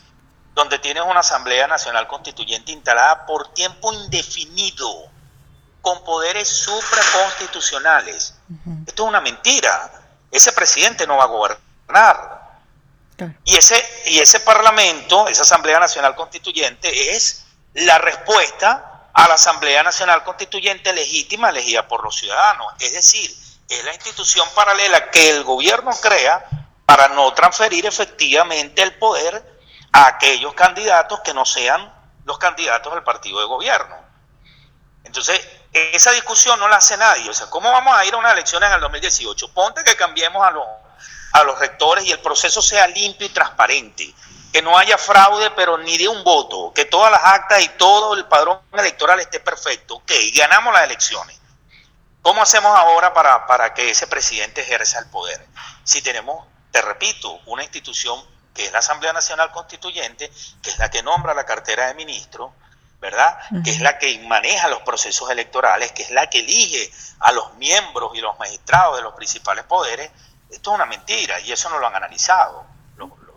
donde 0.54 0.78
tienes 0.78 1.02
una 1.02 1.20
Asamblea 1.20 1.66
Nacional 1.66 2.06
Constituyente 2.06 2.72
instalada 2.72 3.26
por 3.26 3.52
tiempo 3.54 3.92
indefinido, 3.92 5.08
con 5.80 6.04
poderes 6.04 6.46
supraconstitucionales? 6.48 8.34
Esto 8.86 9.02
es 9.02 9.08
una 9.08 9.20
mentira. 9.20 9.90
Ese 10.30 10.52
presidente 10.52 11.06
no 11.06 11.16
va 11.16 11.24
a 11.24 11.26
gobernar. 11.26 12.45
Y, 13.44 13.56
ese, 13.56 13.82
y 14.06 14.18
ese 14.18 14.40
Parlamento, 14.40 15.28
esa 15.28 15.42
Asamblea 15.42 15.80
Nacional 15.80 16.14
Constituyente, 16.14 17.14
es 17.14 17.46
la 17.74 17.98
respuesta 17.98 19.08
a 19.12 19.28
la 19.28 19.34
Asamblea 19.34 19.82
Nacional 19.82 20.22
Constituyente 20.24 20.92
legítima 20.92 21.50
elegida 21.50 21.88
por 21.88 22.04
los 22.04 22.16
ciudadanos. 22.16 22.74
Es 22.78 22.92
decir, 22.92 23.30
es 23.68 23.84
la 23.84 23.94
institución 23.94 24.46
paralela 24.54 25.10
que 25.10 25.30
el 25.30 25.44
gobierno 25.44 25.90
crea 26.00 26.46
para 26.84 27.08
no 27.08 27.32
transferir 27.32 27.86
efectivamente 27.86 28.82
el 28.82 28.96
poder 28.98 29.58
a 29.92 30.06
aquellos 30.06 30.54
candidatos 30.54 31.20
que 31.20 31.34
no 31.34 31.44
sean 31.44 31.92
los 32.24 32.38
candidatos 32.38 32.92
del 32.92 33.02
partido 33.02 33.40
de 33.40 33.46
gobierno. 33.46 33.96
Entonces, 35.04 35.40
esa 35.72 36.10
discusión 36.12 36.58
no 36.60 36.68
la 36.68 36.76
hace 36.76 36.96
nadie. 36.96 37.30
O 37.30 37.34
sea, 37.34 37.48
¿cómo 37.48 37.70
vamos 37.70 37.96
a 37.96 38.04
ir 38.04 38.14
a 38.14 38.16
una 38.18 38.32
elección 38.32 38.62
en 38.62 38.72
el 38.72 38.80
2018? 38.80 39.52
Ponte 39.52 39.84
que 39.84 39.96
cambiemos 39.96 40.44
a 40.44 40.50
los, 40.50 40.64
a 41.40 41.44
los 41.44 41.58
rectores 41.58 42.04
y 42.04 42.12
el 42.12 42.20
proceso 42.20 42.62
sea 42.62 42.86
limpio 42.86 43.26
y 43.26 43.30
transparente 43.30 44.14
que 44.52 44.62
no 44.62 44.78
haya 44.78 44.96
fraude, 44.96 45.50
pero 45.50 45.76
ni 45.76 45.98
de 45.98 46.08
un 46.08 46.24
voto, 46.24 46.72
que 46.72 46.86
todas 46.86 47.10
las 47.10 47.22
actas 47.22 47.62
y 47.62 47.68
todo 47.70 48.14
el 48.14 48.24
padrón 48.24 48.60
electoral 48.72 49.20
esté 49.20 49.38
perfecto. 49.38 49.96
Ok, 49.96 50.12
ganamos 50.34 50.72
las 50.72 50.84
elecciones. 50.84 51.38
¿Cómo 52.22 52.40
hacemos 52.40 52.74
ahora 52.74 53.12
para, 53.12 53.46
para 53.46 53.74
que 53.74 53.90
ese 53.90 54.06
presidente 54.06 54.62
ejerza 54.62 54.98
el 54.98 55.10
poder? 55.10 55.46
Si 55.84 56.00
tenemos, 56.00 56.46
te 56.70 56.80
repito, 56.80 57.38
una 57.46 57.64
institución 57.64 58.18
que 58.54 58.64
es 58.64 58.72
la 58.72 58.78
Asamblea 58.78 59.12
Nacional 59.12 59.52
Constituyente, 59.52 60.30
que 60.62 60.70
es 60.70 60.78
la 60.78 60.90
que 60.90 61.02
nombra 61.02 61.34
la 61.34 61.44
cartera 61.44 61.88
de 61.88 61.94
ministro, 61.94 62.54
¿verdad? 62.98 63.38
Que 63.62 63.70
es 63.70 63.80
la 63.80 63.98
que 63.98 64.18
maneja 64.20 64.68
los 64.68 64.80
procesos 64.80 65.30
electorales, 65.30 65.92
que 65.92 66.02
es 66.02 66.10
la 66.10 66.30
que 66.30 66.38
elige 66.38 66.90
a 67.20 67.32
los 67.32 67.54
miembros 67.54 68.12
y 68.14 68.20
los 68.20 68.38
magistrados 68.38 68.96
de 68.96 69.02
los 69.02 69.14
principales 69.14 69.64
poderes. 69.64 70.10
Esto 70.50 70.70
es 70.70 70.74
una 70.74 70.86
mentira 70.86 71.40
y 71.40 71.52
eso 71.52 71.68
no 71.70 71.78
lo 71.78 71.86
han 71.86 71.96
analizado 71.96 72.76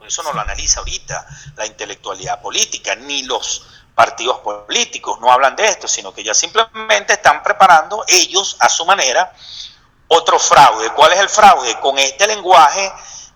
eso 0.09 0.23
no 0.23 0.33
lo 0.33 0.41
analiza 0.41 0.79
ahorita 0.79 1.25
la 1.55 1.65
intelectualidad 1.65 2.41
política, 2.41 2.95
ni 2.95 3.23
los 3.23 3.65
partidos 3.95 4.39
políticos 4.39 5.19
no 5.19 5.31
hablan 5.31 5.55
de 5.55 5.65
esto, 5.65 5.87
sino 5.87 6.13
que 6.13 6.23
ya 6.23 6.33
simplemente 6.33 7.13
están 7.13 7.43
preparando 7.43 8.03
ellos 8.07 8.57
a 8.59 8.69
su 8.69 8.85
manera 8.85 9.33
otro 10.07 10.39
fraude. 10.39 10.89
¿Cuál 10.91 11.13
es 11.13 11.19
el 11.19 11.29
fraude? 11.29 11.79
Con 11.79 11.99
este 11.99 12.25
lenguaje, 12.27 12.91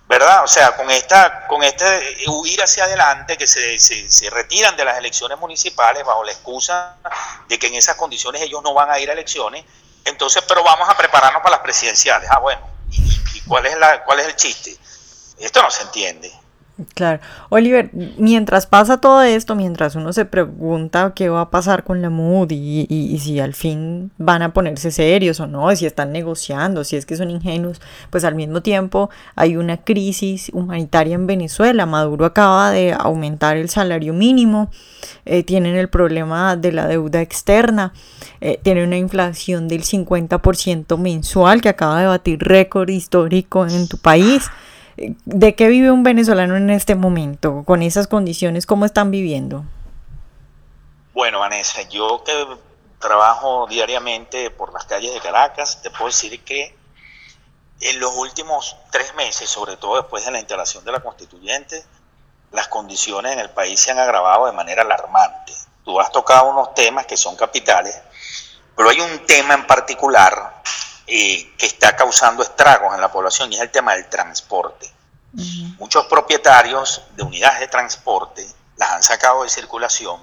¿verdad? 0.08 0.44
O 0.44 0.48
sea, 0.48 0.76
con 0.76 0.90
esta, 0.90 1.48
con 1.48 1.64
este 1.64 2.16
huir 2.28 2.64
hacia 2.64 2.86
adelante, 2.86 3.38
que 3.38 3.46
se, 3.46 3.78
se, 3.78 4.10
se 4.10 4.30
retiran 4.30 4.76
de 4.76 4.86
las 4.86 4.98
elecciones 4.98 5.38
municipales 5.38 6.04
bajo 6.04 6.24
la 6.24 6.32
excusa 6.32 6.98
de 7.48 7.60
que 7.60 7.68
en 7.68 7.76
esas 7.76 7.96
condiciones 7.98 8.42
ellos 8.42 8.64
no 8.64 8.74
van 8.74 8.90
a 8.90 9.00
ir 9.00 9.10
a 9.10 9.14
elecciones. 9.14 9.66
Entonces, 10.06 10.44
pero 10.48 10.64
vamos 10.64 10.90
a 10.90 10.98
prepararnos 10.98 11.44
para 11.44 11.58
las 11.58 11.64
presidenciales. 11.64 12.30
Ah, 12.32 12.40
bueno, 12.40 12.73
¿y, 12.94 13.42
cuál 13.48 13.66
es 13.66 13.78
la, 13.78 14.04
cuál 14.04 14.20
es 14.20 14.28
el 14.28 14.36
chiste? 14.36 14.78
Esto 15.40 15.62
no 15.62 15.72
se 15.72 15.84
entiende. 15.84 16.32
Claro. 16.96 17.20
Oliver, 17.50 17.92
mientras 18.18 18.66
pasa 18.66 18.98
todo 19.00 19.22
esto, 19.22 19.54
mientras 19.54 19.96
uno 19.96 20.12
se 20.12 20.26
pregunta 20.26 21.14
qué 21.16 21.30
va 21.30 21.42
a 21.42 21.50
pasar 21.52 21.84
con 21.84 22.02
la 22.02 22.10
MUD 22.10 22.52
y, 22.52 23.20
si 23.20 23.40
al 23.40 23.54
fin 23.54 24.10
van 24.18 24.42
a 24.42 24.54
ponerse 24.54 24.90
serios 24.90 25.40
o 25.40 25.46
no, 25.46 25.76
si 25.76 25.86
están 25.86 26.12
negociando, 26.12 26.84
si 26.84 26.96
es 26.96 27.06
que 27.06 27.16
son 27.16 27.30
ingenuos, 27.30 27.80
pues 28.10 28.24
al 28.24 28.34
mismo 28.34 28.62
tiempo 28.62 29.12
hay 29.36 29.56
una 29.56 29.78
crisis 29.78 30.50
humanitaria 30.52 31.14
en 31.14 31.28
Venezuela. 31.28 31.86
Maduro 31.86 32.26
acaba 32.26 32.72
de 32.72 32.92
aumentar 32.98 33.56
el 33.56 33.70
salario 33.70 34.12
mínimo, 34.12 34.72
eh, 35.26 35.44
tienen 35.44 35.76
el 35.76 35.90
problema 35.90 36.56
de 36.56 36.72
la 36.72 36.88
deuda 36.88 37.22
externa, 37.22 37.94
eh, 38.42 38.60
tienen 38.64 38.88
una 38.88 38.98
inflación 38.98 39.68
del 39.68 39.84
50% 39.84 40.98
mensual 40.98 41.62
que 41.62 41.70
acaba 41.70 42.00
de 42.02 42.08
batir 42.08 42.40
récord 42.40 42.90
histórico 42.90 43.68
en 43.68 43.88
tu 43.88 44.00
país. 44.00 44.50
¿De 44.96 45.56
qué 45.56 45.68
vive 45.68 45.92
un 45.92 46.04
venezolano 46.04 46.56
en 46.56 46.70
este 46.70 46.96
momento? 46.96 47.64
Con 47.66 47.82
esas 47.82 48.08
condiciones, 48.08 48.66
¿cómo 48.66 48.86
están 48.86 49.12
viviendo? 49.12 49.66
Bueno, 51.14 51.40
Vanessa, 51.40 51.82
yo 51.90 52.24
que 52.24 52.34
trabajo 53.00 53.68
diariamente 53.68 54.50
por 54.50 54.74
las 54.74 54.86
calles 54.86 55.14
de 55.14 55.20
Caracas, 55.20 55.82
te 55.82 55.90
puedo 55.90 56.08
decir 56.08 56.44
que 56.44 56.76
en 57.82 58.00
los 58.00 58.16
últimos 58.16 58.78
tres 58.92 59.14
meses, 59.16 59.50
sobre 59.50 59.78
todo 59.78 59.98
después 59.98 60.26
de 60.26 60.32
la 60.32 60.40
instalación 60.40 60.86
de 60.86 60.92
la 60.92 61.02
constituyente, 61.02 61.84
las 62.52 62.68
condiciones 62.68 63.34
en 63.34 63.40
el 63.40 63.50
país 63.50 63.80
se 63.80 63.92
han 63.92 64.00
agravado 64.00 64.46
de 64.46 64.54
manera 64.54 64.84
alarmante. 64.84 65.54
Tú 65.84 66.00
has 66.00 66.12
tocado 66.12 66.50
unos 66.50 66.74
temas 66.76 67.06
que 67.06 67.18
son 67.18 67.36
capitales, 67.36 68.00
pero 68.76 68.90
hay 68.90 69.02
un 69.02 69.26
tema 69.26 69.56
en 69.56 69.68
particular 69.68 70.62
eh, 71.06 71.54
que 71.58 71.66
está 71.66 71.96
causando 71.96 72.44
estragos 72.44 72.94
en 72.96 73.02
la 73.02 73.12
población 73.12 73.52
y 73.52 73.56
es 73.56 73.62
el 73.62 73.72
tema 73.72 73.94
del 73.94 74.08
transporte. 74.08 74.90
Muchos 75.80 76.06
propietarios 76.06 77.02
de 77.16 77.24
unidades 77.24 77.60
de 77.60 77.68
transporte 77.68 78.48
las 78.78 78.92
han 78.92 79.04
sacado 79.04 79.44
de 79.44 79.50
circulación 79.50 80.22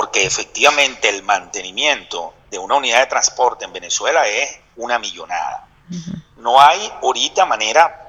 porque 0.00 0.24
efectivamente 0.24 1.10
el 1.10 1.22
mantenimiento 1.22 2.32
de 2.50 2.58
una 2.58 2.76
unidad 2.76 3.00
de 3.00 3.06
transporte 3.06 3.66
en 3.66 3.72
Venezuela 3.74 4.26
es 4.26 4.58
una 4.76 4.98
millonada. 4.98 5.66
No 6.38 6.58
hay 6.58 6.90
ahorita 7.02 7.44
manera 7.44 8.08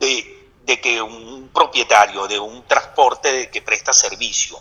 de, 0.00 0.50
de, 0.64 0.80
que 0.80 1.00
un 1.00 1.50
propietario 1.54 2.26
de 2.26 2.40
un 2.40 2.66
transporte 2.66 3.48
que 3.50 3.62
presta 3.62 3.92
servicio 3.92 4.60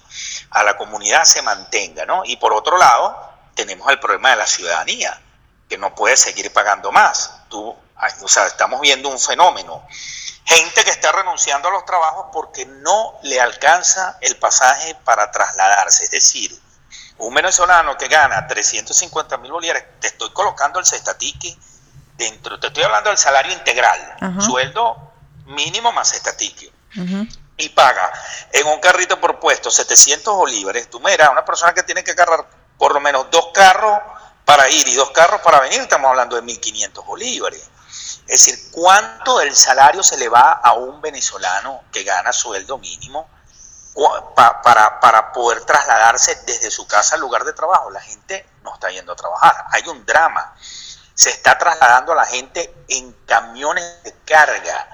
a 0.52 0.64
la 0.64 0.78
comunidad 0.78 1.24
se 1.24 1.42
mantenga, 1.42 2.06
¿no? 2.06 2.22
Y 2.24 2.38
por 2.38 2.54
otro 2.54 2.78
lado, 2.78 3.18
tenemos 3.56 3.90
el 3.90 4.00
problema 4.00 4.30
de 4.30 4.36
la 4.36 4.46
ciudadanía 4.46 5.20
que 5.74 5.78
no 5.80 5.96
puede 5.96 6.16
seguir 6.16 6.54
pagando 6.54 6.92
más. 6.92 7.32
Tú, 7.50 7.68
o 7.68 8.28
sea, 8.28 8.46
estamos 8.46 8.80
viendo 8.80 9.10
un 9.10 9.20
fenómeno. 9.20 9.84
Gente 10.46 10.84
que 10.84 10.92
está 10.92 11.12
renunciando 11.12 11.68
a 11.70 11.72
los 11.72 11.84
trabajos 11.84 12.28
porque 12.32 12.68
no 12.68 13.18
le 13.24 13.42
alcanza 13.42 14.20
el 14.22 14.36
pasaje 14.38 14.94
para 15.04 15.32
trasladarse. 15.32 16.04
Es 16.04 16.12
decir, 16.12 16.56
un 17.18 17.34
venezolano 17.34 17.98
que 17.98 18.08
gana 18.08 18.46
350 18.46 19.38
mil 19.38 19.52
bolívares, 19.52 19.84
te 20.00 20.10
estoy 20.10 20.30
colocando 20.30 20.78
el 20.78 20.86
cestatique 20.86 21.58
dentro, 22.18 22.60
te 22.60 22.68
estoy 22.68 22.84
hablando 22.84 23.10
del 23.10 23.18
salario 23.18 23.52
integral, 23.52 24.16
sueldo 24.42 25.12
mínimo 25.48 25.92
más 25.92 26.12
cestatique. 26.12 26.72
Y 27.58 27.70
paga 27.70 28.14
en 28.52 28.68
un 28.68 28.80
carrito 28.80 29.20
por 29.20 29.40
puesto 29.40 29.72
700 29.72 30.36
bolívares. 30.36 30.88
Tú 30.92 31.00
miras, 31.00 31.32
una 31.32 31.44
persona 31.44 31.74
que 31.74 31.82
tiene 31.82 32.04
que 32.04 32.12
agarrar 32.12 32.46
por 32.78 32.94
lo 32.94 33.00
menos 33.00 33.32
dos 33.32 33.50
carros 33.56 33.98
para 34.46 34.70
ir 34.70 34.88
y 34.88 34.96
dos 34.96 35.12
carros 35.12 35.42
para 35.42 35.60
venir, 35.62 35.82
estamos 35.82 36.10
hablando 36.10 36.36
de 36.36 36.44
1.500 36.44 37.06
bolívares. 37.06 37.70
Es 38.28 38.46
decir, 38.46 38.72
¿cuánto 38.72 39.40
del 39.40 39.56
salario 39.56 40.04
se 40.04 40.18
le 40.18 40.30
va 40.30 40.54
a 40.54 40.74
un 40.74 41.02
venezolano 41.02 41.84
que 41.92 42.04
gana 42.04 42.32
sueldo 42.34 42.78
mínimo 42.78 43.30
para, 44.36 45.00
para 45.00 45.32
poder 45.32 45.64
trasladarse 45.66 46.36
desde 46.46 46.72
su 46.72 46.88
casa 46.88 47.16
al 47.16 47.22
lugar 47.22 47.44
de 47.44 47.54
trabajo? 47.54 47.90
La 47.90 48.02
gente 48.02 48.48
no 48.64 48.74
está 48.74 48.90
yendo 48.90 49.12
a 49.12 49.16
trabajar. 49.16 49.66
Hay 49.72 49.88
un 49.88 50.06
drama. 50.06 50.56
Se 51.14 51.30
está 51.30 51.58
trasladando 51.58 52.14
a 52.14 52.16
la 52.16 52.26
gente 52.26 52.74
en 52.88 53.12
camiones 53.26 54.04
de 54.04 54.14
carga 54.26 54.88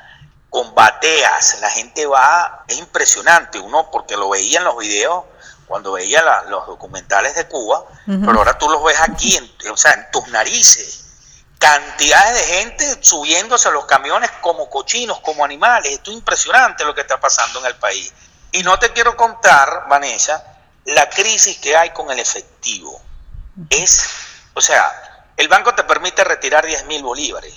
con 0.50 0.74
bateas, 0.74 1.60
la 1.62 1.70
gente 1.70 2.06
va, 2.08 2.64
es 2.68 2.78
impresionante, 2.80 3.60
uno 3.60 3.90
porque 3.92 4.18
lo 4.18 4.30
veía 4.30 4.60
en 4.60 4.66
los 4.66 4.78
videos, 4.78 5.26
cuando 5.70 5.94
veía 5.94 6.44
los 6.50 6.68
documentales 6.68 7.36
de 7.36 7.48
Cuba, 7.48 7.86
pero 8.06 8.40
ahora 8.40 8.58
tú 8.58 8.68
los 8.68 8.84
ves 8.84 9.00
aquí, 9.00 9.36
en, 9.38 9.72
o 9.72 9.78
sea, 9.78 9.94
en 9.94 10.12
tus 10.12 10.28
narices, 10.30 11.06
cantidades 11.60 12.34
de 12.34 12.54
gente 12.56 12.98
subiéndose 13.04 13.70
a 13.70 13.72
los 13.72 13.86
camiones 13.86 14.32
como 14.42 14.70
cochinos, 14.70 15.20
como 15.20 15.46
animales, 15.46 15.94
esto 15.94 16.10
es 16.10 16.18
impresionante 16.18 16.84
lo 16.84 16.96
que 16.96 17.02
está 17.02 17.20
pasando 17.20 17.60
en 17.60 17.68
el 17.68 17.76
país. 17.76 18.12
Y 18.52 18.64
no 18.64 18.80
te 18.80 18.92
quiero 18.92 19.16
contar, 19.16 19.86
Vanessa, 19.88 20.44
la 20.86 21.08
crisis 21.10 21.60
que 21.60 21.78
hay 21.78 21.92
con 21.92 22.10
el 22.10 22.20
efectivo. 22.20 23.00
Es, 23.70 24.10
o 24.56 24.62
sea, 24.62 25.24
el 25.38 25.48
banco 25.48 25.76
te 25.76 25.84
permite 25.84 26.24
retirar 26.24 26.66
10 26.66 26.86
mil 26.88 27.04
bolívares 27.04 27.54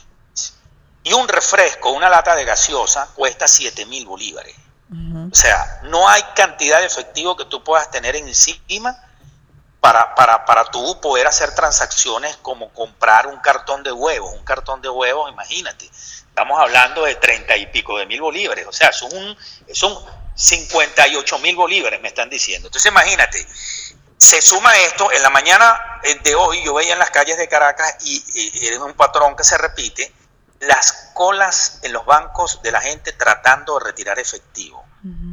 y 1.05 1.13
un 1.15 1.27
refresco, 1.27 1.91
una 1.91 2.09
lata 2.09 2.35
de 2.37 2.45
gaseosa, 2.45 3.09
cuesta 3.15 3.49
7 3.49 3.87
mil 3.87 4.07
bolívares. 4.07 4.55
O 4.93 5.35
sea, 5.35 5.81
no 5.85 6.07
hay 6.09 6.23
cantidad 6.35 6.81
de 6.81 6.87
efectivo 6.87 7.37
que 7.37 7.47
tú 7.47 7.65
puedas 7.65 7.91
tener 7.91 8.15
encima 8.15 8.95
para, 9.81 10.15
para, 10.15 10.45
para 10.45 10.65
tú 10.67 11.01
poder 11.01 11.27
hacer 11.27 11.55
transacciones 11.55 12.37
como 12.37 12.73
comprar 12.73 13.27
un 13.27 13.39
cartón 13.39 13.83
de 13.83 13.91
huevos. 13.91 14.33
Un 14.35 14.45
cartón 14.45 14.83
de 14.83 14.91
huevos, 14.91 15.31
imagínate, 15.33 15.87
estamos 15.87 16.61
hablando 16.61 17.05
de 17.05 17.15
30 17.15 17.57
y 17.57 17.67
pico 17.67 17.99
de 17.99 18.07
mil 18.07 18.21
bolívares. 18.21 18.67
O 18.67 18.73
sea, 18.73 18.93
son, 18.93 19.17
un, 19.17 19.37
son 19.73 19.99
58 20.35 21.39
mil 21.39 21.57
bolívares, 21.57 22.01
me 22.03 22.09
están 22.09 22.29
diciendo. 22.29 22.69
Entonces, 22.69 22.93
imagínate, 22.93 23.47
se 24.19 24.43
suma 24.43 24.77
esto, 24.79 25.11
en 25.11 25.23
la 25.23 25.31
mañana 25.31 26.01
de 26.23 26.35
hoy 26.35 26.63
yo 26.65 26.75
veía 26.75 26.93
en 26.93 26.99
las 26.99 27.11
calles 27.11 27.39
de 27.39 27.49
Caracas 27.49 27.97
y, 28.05 28.23
y 28.35 28.67
es 28.67 28.79
un 28.79 28.93
patrón 28.93 29.35
que 29.37 29.43
se 29.43 29.57
repite, 29.57 30.13
las 30.63 31.11
colas 31.13 31.81
en 31.83 31.93
los 31.93 32.07
bancos 32.07 32.63
de 32.63 32.71
la 32.71 32.81
gente 32.81 33.13
tratando 33.13 33.79
de 33.79 33.85
retirar 33.85 34.19
efectivo. 34.19 34.85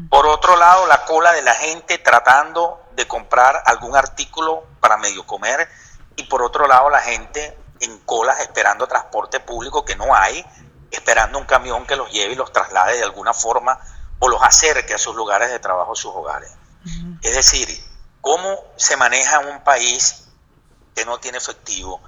Por 0.09 0.25
otro 0.25 0.55
lado, 0.57 0.88
la 0.88 1.05
cola 1.05 1.33
de 1.33 1.43
la 1.43 1.53
gente 1.53 2.00
tratando 2.00 2.81
de 2.93 3.07
comprar 3.07 3.62
algún 3.65 3.95
artículo 3.95 4.63
para 4.79 4.98
medio 4.98 5.27
comer. 5.27 5.69
Y 6.15 6.24
por 6.24 6.41
otro 6.41 6.67
lado, 6.67 6.89
la 6.89 7.01
gente 7.01 7.55
en 7.79 8.00
colas 8.00 8.39
esperando 8.39 8.88
transporte 8.88 9.39
público 9.39 9.86
que 9.86 9.95
no 9.95 10.15
hay, 10.15 10.43
esperando 10.89 11.38
un 11.38 11.45
camión 11.45 11.86
que 11.86 11.95
los 11.95 12.12
lleve 12.12 12.33
y 12.33 12.36
los 12.36 12.51
traslade 12.51 12.98
de 12.98 13.03
alguna 13.03 13.33
forma 13.33 13.79
o 14.17 14.27
los 14.27 14.41
acerque 14.41 14.95
a 14.95 14.98
sus 14.98 15.15
lugares 15.15 15.51
de 15.51 15.59
trabajo, 15.59 15.95
sus 15.95 16.13
hogares. 16.13 16.51
Es 17.21 17.36
decir, 17.36 17.69
cómo 18.21 18.57
se 18.77 18.98
maneja 18.98 19.39
un 19.39 19.63
país 19.63 20.25
que 20.95 21.05
no 21.05 21.19
tiene 21.19 21.38
efectivo, 21.38 22.01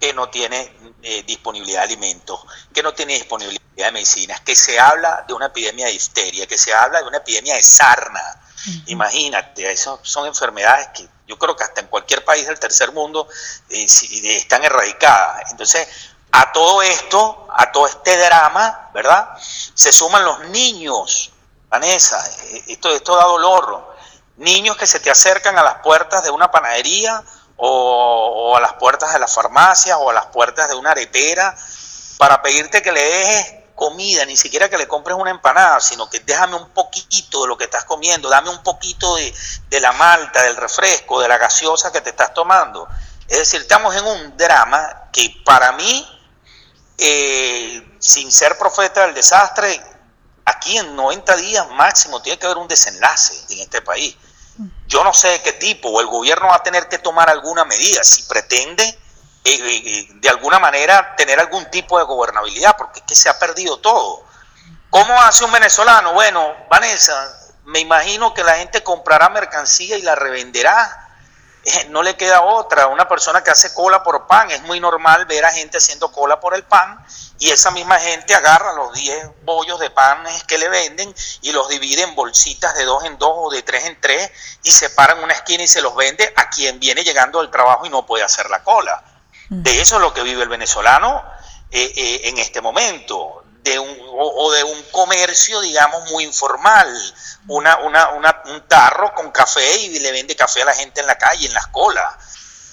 que 0.00 0.12
no 0.12 0.28
tiene 0.28 0.72
eh, 1.02 1.22
disponibilidad 1.24 1.80
de 1.80 1.84
alimentos, 1.84 2.40
que 2.72 2.82
no 2.82 2.92
tiene 2.92 3.14
disponibilidad 3.14 3.62
de 3.74 3.92
medicinas, 3.92 4.40
que 4.40 4.54
se 4.54 4.78
habla 4.78 5.24
de 5.26 5.34
una 5.34 5.46
epidemia 5.46 5.86
de 5.86 5.94
histeria, 5.94 6.46
que 6.46 6.58
se 6.58 6.72
habla 6.74 7.00
de 7.00 7.08
una 7.08 7.18
epidemia 7.18 7.54
de 7.54 7.62
sarna. 7.62 8.42
Imagínate, 8.86 9.70
esas 9.70 10.00
son 10.02 10.26
enfermedades 10.26 10.88
que 10.88 11.08
yo 11.26 11.38
creo 11.38 11.54
que 11.56 11.64
hasta 11.64 11.80
en 11.80 11.86
cualquier 11.86 12.24
país 12.24 12.46
del 12.46 12.58
tercer 12.58 12.92
mundo 12.92 13.28
eh, 13.68 13.86
están 14.36 14.64
erradicadas. 14.64 15.50
Entonces, 15.50 15.86
a 16.32 16.52
todo 16.52 16.82
esto, 16.82 17.46
a 17.50 17.70
todo 17.72 17.86
este 17.86 18.16
drama, 18.16 18.90
¿verdad? 18.92 19.30
Se 19.74 19.92
suman 19.92 20.24
los 20.24 20.48
niños, 20.48 21.32
Vanessa, 21.68 22.24
eh, 22.44 22.64
esto, 22.68 22.90
esto 22.90 23.16
da 23.16 23.24
dolor. 23.24 23.94
Niños 24.36 24.76
que 24.76 24.86
se 24.86 25.00
te 25.00 25.10
acercan 25.10 25.58
a 25.58 25.62
las 25.62 25.76
puertas 25.76 26.22
de 26.22 26.30
una 26.30 26.50
panadería 26.50 27.24
o, 27.56 28.56
a 28.56 28.60
las 28.60 28.74
puertas 28.74 29.12
de 29.12 29.18
la 29.18 29.28
farmacia 29.28 29.98
o 29.98 30.10
a 30.10 30.12
las 30.12 30.26
puertas 30.26 30.68
de 30.68 30.74
una 30.74 30.90
arepera 30.90 31.56
para 32.18 32.42
pedirte 32.42 32.82
que 32.82 32.92
le 32.92 33.02
dejes 33.02 33.54
comida, 33.74 34.24
ni 34.24 34.36
siquiera 34.36 34.68
que 34.68 34.78
le 34.78 34.88
compres 34.88 35.16
una 35.16 35.30
empanada, 35.30 35.80
sino 35.80 36.08
que 36.08 36.20
déjame 36.20 36.56
un 36.56 36.70
poquito 36.70 37.42
de 37.42 37.48
lo 37.48 37.58
que 37.58 37.64
estás 37.64 37.84
comiendo, 37.84 38.28
dame 38.28 38.48
un 38.50 38.62
poquito 38.62 39.16
de, 39.16 39.80
la 39.80 39.92
malta, 39.92 40.42
del 40.42 40.56
refresco, 40.56 41.20
de 41.20 41.28
la 41.28 41.36
gaseosa 41.36 41.92
que 41.92 42.00
te 42.00 42.10
estás 42.10 42.32
tomando. 42.32 42.88
Es 43.28 43.38
decir, 43.38 43.60
estamos 43.60 43.94
en 43.94 44.06
un 44.06 44.36
drama 44.36 45.10
que 45.12 45.42
para 45.44 45.72
mí, 45.72 46.08
eh, 46.96 47.96
sin 47.98 48.32
ser 48.32 48.56
profeta 48.56 49.02
del 49.02 49.14
desastre, 49.14 49.78
aquí 50.46 50.78
en 50.78 50.96
90 50.96 51.36
días 51.36 51.68
máximo 51.70 52.22
tiene 52.22 52.38
que 52.38 52.46
haber 52.46 52.58
un 52.58 52.68
desenlace 52.68 53.34
en 53.50 53.60
este 53.60 53.82
país. 53.82 54.16
Yo 54.86 55.04
no 55.04 55.12
sé 55.12 55.28
de 55.28 55.42
qué 55.42 55.52
tipo, 55.54 55.90
o 55.90 56.00
el 56.00 56.06
gobierno 56.06 56.48
va 56.48 56.56
a 56.56 56.62
tener 56.62 56.88
que 56.88 56.98
tomar 56.98 57.28
alguna 57.28 57.64
medida 57.64 58.02
si 58.02 58.22
pretende 58.22 58.84
eh, 59.48 59.60
eh, 59.60 60.08
de 60.14 60.28
alguna 60.28 60.58
manera 60.58 61.14
tener 61.16 61.38
algún 61.38 61.70
tipo 61.70 61.98
de 61.98 62.04
gobernabilidad, 62.04 62.76
porque 62.76 63.00
es 63.00 63.06
que 63.06 63.14
se 63.14 63.28
ha 63.28 63.38
perdido 63.38 63.78
todo. 63.78 64.24
¿Cómo 64.90 65.20
hace 65.22 65.44
un 65.44 65.52
venezolano? 65.52 66.14
Bueno, 66.14 66.54
Vanessa, 66.68 67.14
me 67.64 67.80
imagino 67.80 68.34
que 68.34 68.42
la 68.42 68.56
gente 68.56 68.82
comprará 68.82 69.28
mercancía 69.28 69.98
y 69.98 70.02
la 70.02 70.16
revenderá. 70.16 71.05
Eh, 71.66 71.86
no 71.90 72.04
le 72.04 72.16
queda 72.16 72.42
otra. 72.42 72.86
Una 72.86 73.08
persona 73.08 73.42
que 73.42 73.50
hace 73.50 73.74
cola 73.74 74.04
por 74.04 74.28
pan, 74.28 74.48
es 74.52 74.62
muy 74.62 74.78
normal 74.78 75.26
ver 75.26 75.44
a 75.44 75.50
gente 75.50 75.78
haciendo 75.78 76.12
cola 76.12 76.38
por 76.38 76.54
el 76.54 76.62
pan 76.62 77.04
y 77.40 77.50
esa 77.50 77.72
misma 77.72 77.98
gente 77.98 78.36
agarra 78.36 78.72
los 78.74 78.92
10 78.92 79.30
bollos 79.42 79.80
de 79.80 79.90
panes 79.90 80.44
que 80.44 80.58
le 80.58 80.68
venden 80.68 81.12
y 81.42 81.50
los 81.50 81.68
divide 81.68 82.02
en 82.02 82.14
bolsitas 82.14 82.76
de 82.76 82.84
dos 82.84 83.04
en 83.04 83.18
dos 83.18 83.32
o 83.34 83.50
de 83.50 83.62
tres 83.62 83.84
en 83.84 84.00
tres 84.00 84.30
y 84.62 84.70
se 84.70 84.90
para 84.90 85.14
en 85.14 85.24
una 85.24 85.32
esquina 85.32 85.64
y 85.64 85.66
se 85.66 85.82
los 85.82 85.96
vende 85.96 86.32
a 86.36 86.48
quien 86.50 86.78
viene 86.78 87.02
llegando 87.02 87.40
del 87.40 87.50
trabajo 87.50 87.84
y 87.84 87.90
no 87.90 88.06
puede 88.06 88.22
hacer 88.22 88.48
la 88.48 88.62
cola. 88.62 89.02
Mm. 89.48 89.62
De 89.62 89.80
eso 89.80 89.96
es 89.96 90.02
lo 90.02 90.14
que 90.14 90.22
vive 90.22 90.44
el 90.44 90.48
venezolano 90.48 91.24
eh, 91.72 91.92
eh, 91.96 92.20
en 92.28 92.38
este 92.38 92.60
momento, 92.60 93.42
de 93.66 93.80
un, 93.80 93.98
o, 94.12 94.52
de 94.52 94.62
un 94.62 94.80
comercio, 94.92 95.60
digamos, 95.60 96.08
muy 96.12 96.22
informal, 96.22 96.88
una, 97.48 97.78
una, 97.78 98.42
un 98.44 98.68
tarro 98.68 99.12
con 99.12 99.32
café 99.32 99.76
y 99.78 99.98
le 99.98 100.12
vende 100.12 100.36
café 100.36 100.62
a 100.62 100.66
la 100.66 100.74
gente 100.74 101.00
en 101.00 101.06
la 101.08 101.18
calle, 101.18 101.46
en 101.46 101.54
las 101.54 101.66
colas. 101.66 102.14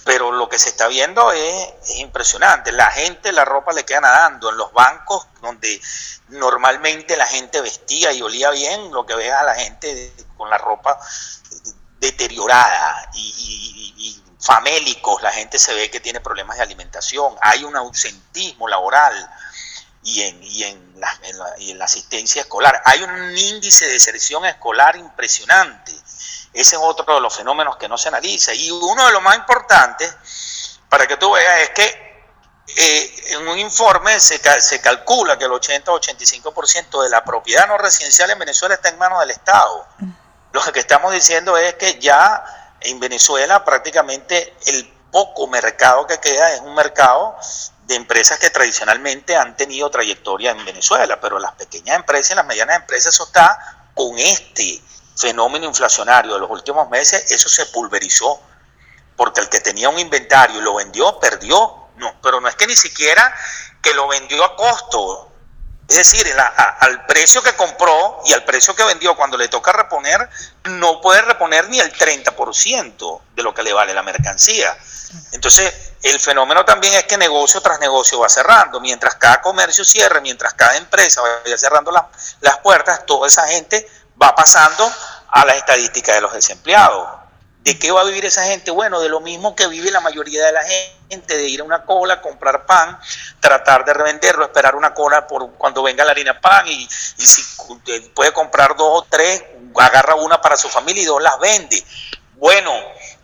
Pero 0.05 0.31
lo 0.31 0.49
que 0.49 0.59
se 0.59 0.69
está 0.69 0.87
viendo 0.87 1.31
es, 1.31 1.97
impresionante. 1.97 2.71
La 2.71 2.91
gente, 2.91 3.31
la 3.31 3.43
ropa 3.43 3.73
le 3.73 3.85
queda 3.85 4.01
nadando. 4.01 4.51
En 4.51 4.57
los 4.57 4.71
bancos 4.73 5.27
donde 5.41 5.81
normalmente 6.27 7.17
la 7.17 7.25
gente 7.25 7.61
vestía 7.61 8.11
y 8.11 8.21
olía 8.21 8.51
bien, 8.51 8.91
lo 8.91 9.05
que 9.05 9.15
ve 9.15 9.31
a 9.31 9.43
la 9.43 9.55
gente 9.55 10.13
con 10.37 10.49
la 10.49 10.57
ropa 10.59 10.99
deteriorada 11.99 13.09
y, 13.15 14.21
famélicos, 14.39 15.23
la 15.23 15.31
gente 15.31 15.57
se 15.57 15.73
ve 15.73 15.89
que 15.89 16.01
tiene 16.01 16.19
problemas 16.19 16.57
de 16.57 16.63
alimentación, 16.63 17.33
hay 17.41 17.63
un 17.63 17.77
ausentismo 17.77 18.67
laboral 18.67 19.15
y 20.03 20.21
en, 20.21 20.43
y 20.43 20.63
en, 20.63 20.99
la, 20.99 21.19
y 21.59 21.71
en 21.71 21.79
la 21.79 21.85
asistencia 21.85 22.41
escolar. 22.41 22.81
Hay 22.85 23.03
un 23.03 23.37
índice 23.37 23.85
de 23.85 23.93
deserción 23.93 24.45
escolar 24.45 24.95
impresionante 24.95 25.93
ese 26.53 26.75
es 26.75 26.81
otro 26.81 27.15
de 27.15 27.21
los 27.21 27.35
fenómenos 27.35 27.77
que 27.77 27.89
no 27.89 27.97
se 27.97 28.09
analiza. 28.09 28.53
Y 28.53 28.69
uno 28.69 29.05
de 29.05 29.11
los 29.11 29.21
más 29.21 29.35
importantes, 29.35 30.15
para 30.87 31.07
que 31.07 31.17
tú 31.17 31.31
veas, 31.31 31.61
es 31.61 31.69
que 31.71 32.13
eh, 32.77 33.15
en 33.29 33.47
un 33.47 33.57
informe 33.57 34.19
se, 34.19 34.39
se 34.61 34.79
calcula 34.79 35.37
que 35.37 35.45
el 35.45 35.51
80-85% 35.51 37.03
de 37.03 37.09
la 37.09 37.23
propiedad 37.23 37.67
no 37.67 37.77
residencial 37.77 38.29
en 38.29 38.39
Venezuela 38.39 38.75
está 38.75 38.89
en 38.89 38.99
manos 38.99 39.19
del 39.21 39.31
Estado. 39.31 39.87
Lo 40.51 40.61
que 40.71 40.79
estamos 40.79 41.11
diciendo 41.11 41.57
es 41.57 41.73
que 41.75 41.99
ya 41.99 42.43
en 42.81 42.99
Venezuela 42.99 43.65
prácticamente 43.65 44.55
el 44.67 44.87
poco 45.11 45.47
mercado 45.47 46.05
que 46.05 46.19
queda 46.19 46.53
es 46.53 46.61
un 46.61 46.75
mercado 46.75 47.35
de 47.85 47.95
empresas 47.95 48.39
que 48.39 48.49
tradicionalmente 48.49 49.35
han 49.35 49.55
tenido 49.57 49.89
trayectoria 49.89 50.51
en 50.51 50.63
Venezuela, 50.65 51.19
pero 51.19 51.39
las 51.39 51.53
pequeñas 51.53 51.97
empresas 51.97 52.31
y 52.31 52.35
las 52.35 52.45
medianas 52.45 52.77
empresas, 52.77 53.13
eso 53.13 53.25
está 53.25 53.89
con 53.93 54.17
este 54.17 54.81
fenómeno 55.15 55.65
inflacionario 55.65 56.33
de 56.33 56.39
los 56.39 56.49
últimos 56.49 56.89
meses, 56.89 57.31
eso 57.31 57.49
se 57.49 57.65
pulverizó, 57.67 58.41
porque 59.15 59.41
el 59.41 59.49
que 59.49 59.59
tenía 59.59 59.89
un 59.89 59.99
inventario 59.99 60.59
y 60.59 60.63
lo 60.63 60.75
vendió, 60.75 61.19
perdió. 61.19 61.79
No, 61.97 62.15
pero 62.23 62.41
no 62.41 62.47
es 62.47 62.55
que 62.55 62.65
ni 62.65 62.75
siquiera 62.75 63.35
que 63.81 63.93
lo 63.93 64.07
vendió 64.07 64.43
a 64.43 64.55
costo, 64.55 65.31
es 65.87 65.97
decir, 65.97 66.25
al 66.79 67.05
precio 67.05 67.43
que 67.43 67.53
compró 67.55 68.21
y 68.25 68.33
al 68.33 68.43
precio 68.45 68.75
que 68.75 68.83
vendió, 68.83 69.15
cuando 69.15 69.37
le 69.37 69.49
toca 69.49 69.71
reponer, 69.73 70.27
no 70.63 71.01
puede 71.01 71.21
reponer 71.21 71.69
ni 71.69 71.79
el 71.79 71.93
30% 71.93 73.21
de 73.35 73.43
lo 73.43 73.53
que 73.53 73.61
le 73.61 73.73
vale 73.73 73.93
la 73.93 74.01
mercancía. 74.01 74.75
Entonces, 75.33 75.92
el 76.03 76.19
fenómeno 76.19 76.65
también 76.65 76.93
es 76.95 77.05
que 77.05 77.17
negocio 77.17 77.61
tras 77.61 77.79
negocio 77.79 78.19
va 78.19 78.27
cerrando. 78.27 78.81
Mientras 78.81 79.15
cada 79.15 79.41
comercio 79.41 79.85
cierre, 79.85 80.19
mientras 80.19 80.53
cada 80.53 80.75
empresa 80.75 81.21
vaya 81.21 81.57
cerrando 81.57 81.91
las 82.41 82.57
puertas, 82.59 83.05
toda 83.05 83.27
esa 83.27 83.47
gente 83.47 83.89
va 84.21 84.35
pasando 84.35 84.91
a 85.29 85.45
la 85.45 85.55
estadística 85.55 86.13
de 86.13 86.21
los 86.21 86.33
desempleados. 86.33 87.07
¿De 87.61 87.79
qué 87.79 87.91
va 87.93 88.01
a 88.01 88.03
vivir 88.03 88.25
esa 88.25 88.43
gente? 88.43 88.71
Bueno, 88.71 88.99
de 88.99 89.07
lo 89.07 89.21
mismo 89.21 89.55
que 89.55 89.67
vive 89.67 89.89
la 89.89 90.01
mayoría 90.01 90.45
de 90.45 90.51
la 90.51 90.63
gente, 91.09 91.37
de 91.37 91.47
ir 91.47 91.61
a 91.61 91.63
una 91.63 91.85
cola, 91.85 92.19
comprar 92.19 92.65
pan, 92.65 92.99
tratar 93.39 93.85
de 93.85 93.93
revenderlo, 93.93 94.43
esperar 94.43 94.75
una 94.75 94.93
cola 94.93 95.25
por 95.25 95.53
cuando 95.53 95.81
venga 95.81 96.03
la 96.03 96.11
harina 96.11 96.41
pan 96.41 96.67
y, 96.67 96.85
si 96.89 97.41
puede 98.13 98.33
comprar 98.33 98.75
dos 98.75 99.03
o 99.03 99.07
tres, 99.09 99.41
agarra 99.79 100.15
una 100.15 100.41
para 100.41 100.57
su 100.57 100.67
familia 100.67 101.03
y 101.03 101.05
dos 101.05 101.23
las 101.23 101.39
vende. 101.39 101.81
Bueno, 102.33 102.73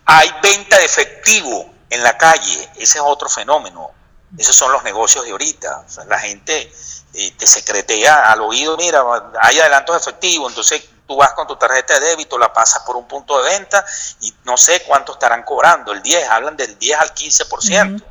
hay 0.05 0.33
venta 0.41 0.77
de 0.77 0.85
efectivo 0.85 1.78
en 1.89 2.03
la 2.03 2.17
calle, 2.17 2.69
ese 2.75 2.97
es 2.97 3.03
otro 3.03 3.29
fenómeno. 3.29 3.91
Esos 4.37 4.55
son 4.55 4.71
los 4.71 4.83
negocios 4.83 5.25
de 5.25 5.31
ahorita. 5.31 5.85
la 6.07 6.19
gente 6.19 6.71
eh, 7.13 7.31
te 7.37 7.47
secretea 7.47 8.31
al 8.31 8.41
oído, 8.41 8.77
mira, 8.77 9.03
hay 9.41 9.59
adelantos 9.59 9.97
efectivos, 9.97 10.51
entonces 10.51 10.87
tú 11.07 11.15
vas 11.15 11.33
con 11.33 11.47
tu 11.47 11.55
tarjeta 11.55 11.99
de 11.99 12.09
débito, 12.09 12.37
la 12.37 12.53
pasas 12.53 12.83
por 12.83 12.95
un 12.95 13.07
punto 13.07 13.41
de 13.41 13.49
venta 13.49 13.83
y 14.21 14.31
no 14.45 14.55
sé 14.57 14.83
cuánto 14.87 15.13
estarán 15.13 15.41
cobrando, 15.41 15.91
el 15.91 16.03
10, 16.03 16.29
hablan 16.29 16.55
del 16.55 16.77
10 16.77 16.99
al 16.99 17.13
15%. 17.15 18.03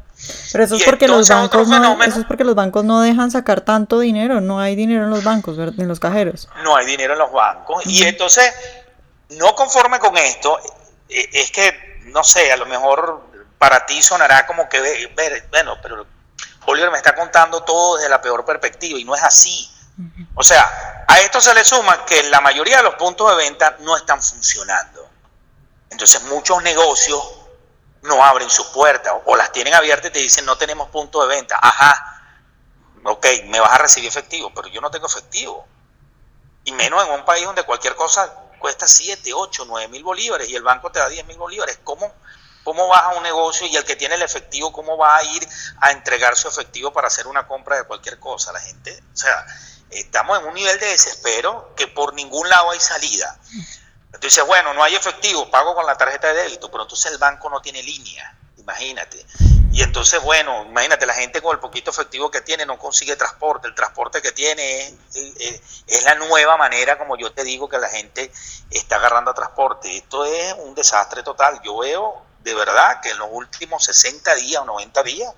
Pero 0.51 0.65
eso 0.65 0.75
es, 0.75 0.83
porque 0.83 1.07
los 1.07 1.29
bancos 1.29 1.69
no, 1.69 2.03
eso 2.03 2.19
es 2.19 2.27
porque 2.27 2.43
los 2.43 2.57
bancos 2.57 2.85
no 2.85 3.01
dejan 3.01 3.31
sacar 3.31 3.61
tanto 3.61 4.01
dinero, 4.01 4.41
no 4.41 4.59
hay 4.59 4.75
dinero 4.75 5.05
en 5.05 5.11
los 5.11 5.23
bancos, 5.23 5.57
en 5.57 5.87
los 5.87 6.01
cajeros. 6.01 6.49
No 6.65 6.75
hay 6.75 6.87
dinero 6.87 7.13
en 7.13 7.21
los 7.21 7.31
bancos. 7.31 7.87
Y 7.87 8.03
entonces, 8.03 8.53
no 9.31 9.55
conforme 9.55 10.01
con 10.01 10.19
esto, 10.19 10.59
eh, 11.09 11.29
es 11.33 11.53
que, 11.53 12.01
no 12.07 12.25
sé, 12.25 12.51
a 12.51 12.57
lo 12.57 12.67
mejor 12.67 13.29
para 13.59 13.85
ti 13.87 14.01
sonará 14.01 14.47
como 14.47 14.69
que, 14.69 15.13
bueno, 15.51 15.79
pero 15.83 16.07
Oliver 16.67 16.91
me 16.91 16.99
está 16.99 17.15
contando 17.15 17.63
todo 17.65 17.97
desde 17.97 18.09
la 18.09 18.21
peor 18.21 18.45
perspectiva 18.45 18.99
y 18.99 19.05
no 19.05 19.15
es 19.15 19.23
así. 19.23 19.71
O 20.35 20.43
sea, 20.45 21.05
a 21.09 21.19
esto 21.21 21.41
se 21.41 21.53
le 21.55 21.65
suma 21.65 22.05
que 22.05 22.23
la 22.25 22.41
mayoría 22.41 22.77
de 22.77 22.83
los 22.85 22.95
puntos 22.95 23.29
de 23.31 23.37
venta 23.37 23.77
no 23.81 23.97
están 23.97 24.23
funcionando. 24.23 25.09
Entonces 25.91 26.23
muchos 26.25 26.63
negocios 26.63 27.21
no 28.03 28.25
abren 28.25 28.49
sus 28.49 28.67
puertas 28.69 29.13
o 29.25 29.37
las 29.37 29.51
tienen 29.51 29.75
abiertas 29.75 30.11
y 30.11 30.13
te 30.13 30.19
dicen 30.21 30.45
no 30.45 30.57
tenemos 30.57 30.89
punto 30.91 31.21
de 31.27 31.35
venta. 31.35 31.59
Ajá, 31.61 32.23
ok, 33.03 33.27
me 33.47 33.59
vas 33.59 33.73
a 33.73 33.79
recibir 33.79 34.09
efectivo, 34.09 34.53
pero 34.55 34.69
yo 34.69 34.81
no 34.81 34.91
tengo 34.91 35.07
efectivo. 35.07 35.67
Y 36.65 36.73
menos 36.73 37.05
en 37.05 37.13
un 37.15 37.25
país 37.25 37.45
donde 37.45 37.65
cualquier 37.65 37.97
cosa 37.97 38.33
cuesta 38.59 38.87
7, 38.87 39.33
8, 39.33 39.65
9 39.67 39.89
mil 39.89 40.05
bolívares 40.05 40.49
y 40.49 40.55
el 40.55 40.63
banco 40.63 40.93
te 40.93 40.99
da 40.99 41.09
10 41.09 41.27
mil 41.27 41.39
bolívares. 41.39 41.81
¿Cómo, 41.83 42.13
¿Cómo 42.69 42.87
vas 42.87 43.03
a 43.03 43.09
un 43.17 43.23
negocio 43.23 43.67
y 43.67 43.75
el 43.77 43.85
que 43.87 43.97
tiene 43.97 44.17
el 44.17 44.21
efectivo, 44.21 44.71
cómo 44.71 44.99
va 44.99 45.17
a 45.17 45.25
ir 45.25 45.49
a 45.81 45.91
entregar 45.91 46.37
su 46.37 46.49
efectivo 46.49 46.93
para 46.93 47.07
hacer 47.07 47.27
una 47.27 47.47
compra 47.47 47.79
de 47.79 47.85
cualquier 47.85 48.19
cosa? 48.19 48.53
La 48.53 48.61
gente, 48.61 49.03
o 49.15 49.17
sea, 49.17 49.47
estamos 49.89 50.39
en 50.39 50.45
un 50.45 50.53
nivel 50.53 50.79
de 50.79 50.85
desespero 50.85 51.73
que 51.75 51.87
por 51.87 52.13
ningún 52.13 52.47
lado 52.47 52.71
hay 52.73 52.79
salida. 52.79 53.39
Entonces, 54.13 54.45
bueno, 54.45 54.75
no 54.75 54.85
hay 54.85 54.95
efectivo, 54.95 55.51
pago 55.51 55.75
con 55.75 55.87
la 55.87 55.97
tarjeta 55.97 56.29
de 56.29 56.43
débito, 56.43 56.71
pero 56.71 56.83
entonces 56.83 57.11
el 57.11 57.17
banco 57.17 57.49
no 57.49 57.63
tiene 57.63 57.83
línea, 57.83 58.37
imagínate. 58.59 59.25
Y 59.73 59.81
entonces, 59.81 60.21
bueno, 60.21 60.67
imagínate, 60.67 61.07
la 61.07 61.15
gente 61.15 61.41
con 61.41 61.55
el 61.55 61.61
poquito 61.61 61.91
efectivo 61.91 62.31
que 62.31 62.43
tiene 62.43 62.67
no 62.67 62.79
consigue 62.79 63.17
transporte, 63.17 63.67
el 63.67 63.75
transporte 63.75 64.21
que 64.21 64.33
tiene 64.33 64.89
es, 65.15 65.63
es, 65.87 66.05
la 66.05 66.17
nueva 66.17 66.59
manera, 66.59 66.99
como 66.99 67.17
yo 67.17 67.33
te 67.33 67.45
digo, 67.45 67.67
que 67.67 67.79
la 67.79 67.89
gente 67.89 68.31
está 68.71 68.97
agarrando 68.97 69.31
a 69.31 69.35
transporte. 69.35 69.97
Esto 69.97 70.27
es 70.27 70.55
un 70.59 70.75
desastre 70.75 71.23
total. 71.23 71.63
Yo 71.65 71.79
veo 71.79 72.28
de 72.49 72.55
verdad 72.55 73.01
que 73.01 73.11
en 73.11 73.19
los 73.19 73.29
últimos 73.31 73.85
60 73.85 74.35
días 74.37 74.63
o 74.63 74.65
90 74.65 75.03
días, 75.03 75.33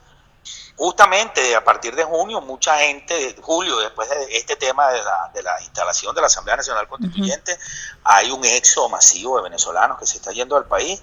justamente 0.77 1.55
a 1.55 1.65
partir 1.65 1.95
de 1.95 2.05
junio, 2.05 2.41
mucha 2.41 2.79
gente, 2.79 3.37
julio, 3.43 3.79
después 3.79 4.09
de 4.09 4.37
este 4.37 4.57
tema 4.57 4.91
de 4.91 5.03
la, 5.03 5.31
de 5.35 5.43
la 5.43 5.61
instalación 5.61 6.15
de 6.15 6.21
la 6.21 6.29
Asamblea 6.29 6.57
Nacional 6.57 6.89
Constituyente, 6.89 7.59
hay 8.05 8.31
un 8.31 8.45
éxodo 8.45 8.89
masivo 8.89 9.37
de 9.37 9.43
venezolanos 9.43 9.99
que 9.99 10.07
se 10.07 10.17
está 10.17 10.31
yendo 10.31 10.57
al 10.57 10.67
país 10.67 11.03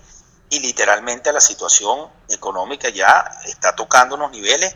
y 0.49 0.59
literalmente 0.59 1.31
la 1.33 1.41
situación 1.41 2.09
económica 2.29 2.89
ya 2.89 3.29
está 3.45 3.75
tocando 3.75 4.15
unos 4.15 4.31
niveles 4.31 4.73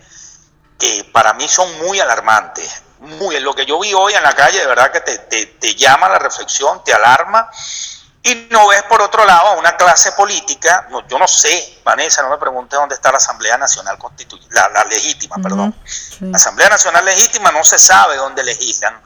que 0.77 1.09
para 1.11 1.33
mí 1.33 1.47
son 1.47 1.77
muy 1.79 1.99
alarmantes. 1.99 2.83
Muy, 2.99 3.39
lo 3.39 3.55
que 3.55 3.65
yo 3.65 3.79
vi 3.79 3.93
hoy 3.93 4.13
en 4.13 4.21
la 4.21 4.35
calle, 4.35 4.59
de 4.59 4.67
verdad 4.67 4.91
que 4.91 4.99
te, 4.99 5.17
te, 5.17 5.45
te 5.47 5.75
llama 5.75 6.09
la 6.09 6.19
reflexión, 6.19 6.83
te 6.83 6.93
alarma 6.93 7.49
y 8.23 8.47
no 8.51 8.67
ves 8.67 8.83
por 8.83 9.01
otro 9.01 9.25
lado 9.25 9.49
a 9.49 9.51
una 9.53 9.75
clase 9.75 10.11
política, 10.11 10.87
no, 10.91 11.07
yo 11.07 11.17
no 11.17 11.27
sé, 11.27 11.79
Vanessa, 11.83 12.21
no 12.21 12.29
me 12.29 12.37
preguntes 12.37 12.77
dónde 12.77 12.95
está 12.95 13.11
la 13.11 13.17
Asamblea 13.17 13.57
Nacional 13.57 13.97
Constituyente, 13.97 14.53
la, 14.53 14.83
legítima, 14.83 15.37
perdón. 15.41 15.75
La 16.19 16.37
Asamblea 16.37 16.69
Nacional 16.69 17.03
Legítima 17.03 17.51
no 17.51 17.63
se 17.63 17.79
sabe 17.79 18.17
dónde 18.17 18.43
legislan, 18.43 19.01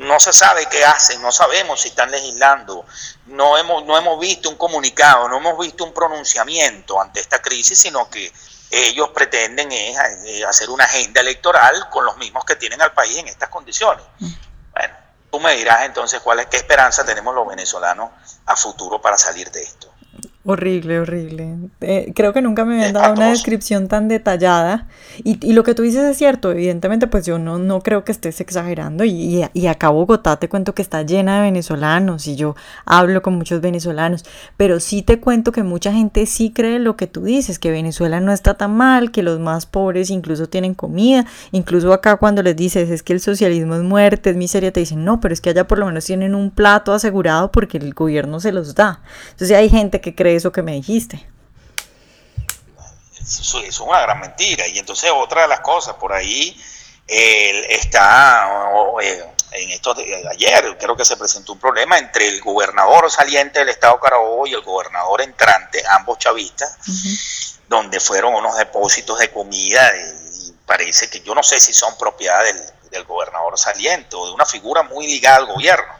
no 0.00 0.18
se 0.18 0.32
sabe 0.32 0.66
qué 0.66 0.84
hacen, 0.84 1.22
no 1.22 1.30
sabemos 1.30 1.80
si 1.80 1.88
están 1.88 2.10
legislando, 2.10 2.84
no 3.26 3.56
hemos, 3.56 3.84
no 3.84 3.96
hemos 3.96 4.18
visto 4.18 4.50
un 4.50 4.56
comunicado, 4.56 5.28
no 5.28 5.38
hemos 5.38 5.58
visto 5.58 5.84
un 5.84 5.94
pronunciamiento 5.94 7.00
ante 7.00 7.20
esta 7.20 7.40
crisis, 7.40 7.78
sino 7.78 8.10
que 8.10 8.32
ellos 8.70 9.10
pretenden 9.10 9.70
eh, 9.70 9.94
hacer 10.46 10.70
una 10.70 10.84
agenda 10.84 11.20
electoral 11.20 11.88
con 11.88 12.04
los 12.04 12.16
mismos 12.16 12.44
que 12.44 12.56
tienen 12.56 12.82
al 12.82 12.92
país 12.92 13.16
en 13.16 13.28
estas 13.28 13.48
condiciones. 13.48 14.04
Tú 15.36 15.40
me 15.40 15.54
dirás 15.54 15.82
entonces 15.82 16.20
cuál 16.20 16.40
es 16.40 16.46
qué 16.46 16.56
esperanza 16.56 17.04
tenemos 17.04 17.34
los 17.34 17.46
venezolanos 17.46 18.10
a 18.46 18.56
futuro 18.56 19.02
para 19.02 19.18
salir 19.18 19.50
de 19.50 19.60
esto. 19.60 19.92
Horrible, 20.48 21.00
horrible. 21.00 21.56
Eh, 21.80 22.12
creo 22.14 22.32
que 22.32 22.40
nunca 22.40 22.64
me 22.64 22.76
habían 22.76 22.92
dado 22.92 23.14
una 23.14 23.30
descripción 23.30 23.88
tan 23.88 24.06
detallada. 24.06 24.86
Y, 25.24 25.44
y, 25.44 25.54
lo 25.54 25.64
que 25.64 25.74
tú 25.74 25.82
dices 25.82 26.04
es 26.04 26.16
cierto, 26.16 26.52
evidentemente, 26.52 27.08
pues 27.08 27.26
yo 27.26 27.40
no, 27.40 27.58
no 27.58 27.80
creo 27.80 28.04
que 28.04 28.12
estés 28.12 28.40
exagerando. 28.40 29.02
Y, 29.02 29.44
y, 29.52 29.66
acá 29.66 29.88
Bogotá 29.88 30.36
te 30.36 30.48
cuento 30.48 30.72
que 30.72 30.82
está 30.82 31.02
llena 31.02 31.38
de 31.38 31.42
venezolanos 31.42 32.28
y 32.28 32.36
yo 32.36 32.54
hablo 32.84 33.22
con 33.22 33.34
muchos 33.34 33.60
venezolanos. 33.60 34.24
Pero 34.56 34.78
sí 34.78 35.02
te 35.02 35.18
cuento 35.18 35.50
que 35.50 35.64
mucha 35.64 35.92
gente 35.92 36.26
sí 36.26 36.52
cree 36.52 36.78
lo 36.78 36.96
que 36.96 37.08
tú 37.08 37.24
dices, 37.24 37.58
que 37.58 37.72
Venezuela 37.72 38.20
no 38.20 38.30
está 38.30 38.54
tan 38.54 38.76
mal, 38.76 39.10
que 39.10 39.24
los 39.24 39.40
más 39.40 39.66
pobres 39.66 40.10
incluso 40.10 40.48
tienen 40.48 40.74
comida. 40.74 41.26
Incluso 41.50 41.92
acá 41.92 42.18
cuando 42.18 42.44
les 42.44 42.54
dices 42.54 42.88
es 42.90 43.02
que 43.02 43.12
el 43.14 43.20
socialismo 43.20 43.74
es 43.74 43.82
muerte, 43.82 44.30
es 44.30 44.36
miseria, 44.36 44.72
te 44.72 44.78
dicen 44.78 45.04
no, 45.04 45.20
pero 45.20 45.34
es 45.34 45.40
que 45.40 45.50
allá 45.50 45.66
por 45.66 45.78
lo 45.78 45.86
menos 45.86 46.04
tienen 46.04 46.36
un 46.36 46.52
plato 46.52 46.92
asegurado 46.92 47.50
porque 47.50 47.78
el 47.78 47.94
gobierno 47.94 48.38
se 48.38 48.52
los 48.52 48.76
da. 48.76 49.00
Entonces 49.32 49.56
hay 49.56 49.68
gente 49.68 50.00
que 50.00 50.14
cree 50.14 50.35
eso 50.36 50.52
que 50.52 50.62
me 50.62 50.72
dijiste. 50.72 51.26
Eso, 53.20 53.60
es 53.60 53.80
una 53.80 54.00
gran 54.00 54.20
mentira. 54.20 54.66
Y 54.68 54.78
entonces 54.78 55.10
otra 55.12 55.42
de 55.42 55.48
las 55.48 55.60
cosas, 55.60 55.94
por 55.94 56.12
ahí 56.12 56.56
está, 57.06 58.48
eh, 59.02 59.24
en 59.52 59.70
esto 59.70 59.94
de 59.94 60.28
ayer 60.28 60.76
creo 60.78 60.96
que 60.96 61.04
se 61.04 61.16
presentó 61.16 61.52
un 61.52 61.58
problema 61.58 61.98
entre 61.98 62.28
el 62.28 62.40
gobernador 62.40 63.10
saliente 63.10 63.60
del 63.60 63.68
estado 63.68 63.98
Carabobo 64.00 64.46
y 64.46 64.54
el 64.54 64.62
gobernador 64.62 65.22
entrante, 65.22 65.82
ambos 65.90 66.18
chavistas, 66.18 66.76
donde 67.68 68.00
fueron 68.00 68.34
unos 68.34 68.56
depósitos 68.56 69.18
de 69.18 69.30
comida 69.30 69.92
y 69.96 70.52
parece 70.66 71.08
que 71.08 71.20
yo 71.20 71.34
no 71.34 71.42
sé 71.42 71.60
si 71.60 71.72
son 71.72 71.96
propiedad 71.96 72.42
del, 72.44 72.60
del 72.90 73.04
gobernador 73.04 73.58
saliente 73.58 74.16
o 74.16 74.26
de 74.26 74.32
una 74.32 74.44
figura 74.44 74.82
muy 74.82 75.06
ligada 75.06 75.36
al 75.36 75.46
gobierno, 75.46 75.92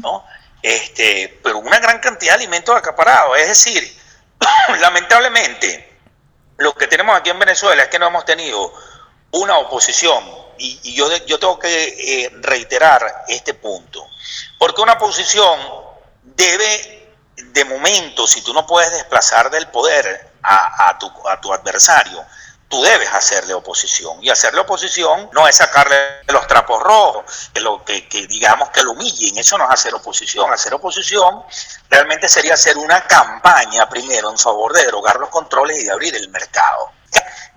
¿no? 0.00 0.24
Este, 0.62 1.40
pero 1.42 1.58
una 1.58 1.80
gran 1.80 1.98
cantidad 1.98 2.32
de 2.32 2.44
alimentos 2.44 2.76
acaparados. 2.76 3.36
Es 3.38 3.48
decir, 3.48 4.00
lamentablemente, 4.80 5.98
lo 6.58 6.74
que 6.74 6.86
tenemos 6.86 7.16
aquí 7.16 7.30
en 7.30 7.38
Venezuela 7.38 7.82
es 7.82 7.88
que 7.88 7.98
no 7.98 8.06
hemos 8.06 8.24
tenido 8.24 8.72
una 9.32 9.58
oposición, 9.58 10.22
y, 10.58 10.94
yo, 10.94 11.08
yo 11.26 11.38
tengo 11.38 11.58
que 11.58 12.24
eh, 12.24 12.30
reiterar 12.40 13.24
este 13.28 13.54
punto, 13.54 14.06
porque 14.58 14.80
una 14.80 14.92
oposición 14.92 15.58
debe, 16.22 17.08
de 17.36 17.64
momento, 17.64 18.26
si 18.26 18.42
tú 18.42 18.52
no 18.52 18.66
puedes 18.66 18.92
desplazar 18.92 19.50
del 19.50 19.66
poder 19.68 20.32
a, 20.42 20.96
tu, 20.98 21.10
a 21.28 21.40
tu 21.40 21.52
adversario, 21.52 22.24
tú 22.72 22.80
debes 22.80 23.12
hacerle 23.12 23.52
oposición. 23.52 24.16
Y 24.22 24.30
hacerle 24.30 24.60
oposición 24.60 25.28
no 25.34 25.46
es 25.46 25.56
sacarle 25.56 26.22
los 26.28 26.46
trapos 26.46 26.82
rojos, 26.82 27.50
que, 27.52 27.60
lo, 27.60 27.84
que, 27.84 28.00
digamos 28.26 28.70
que 28.70 28.82
lo 28.82 28.92
humillen, 28.92 29.36
eso 29.36 29.58
no 29.58 29.64
es 29.64 29.70
hacer 29.72 29.94
oposición. 29.94 30.50
Hacer 30.50 30.72
oposición 30.72 31.44
realmente 31.90 32.30
sería 32.30 32.54
hacer 32.54 32.78
una 32.78 33.06
campaña 33.06 33.86
primero 33.90 34.30
en 34.30 34.38
favor 34.38 34.72
de 34.72 34.86
derogar 34.86 35.16
los 35.16 35.28
controles 35.28 35.82
y 35.82 35.84
de 35.84 35.92
abrir 35.92 36.16
el 36.16 36.30
mercado. 36.30 36.92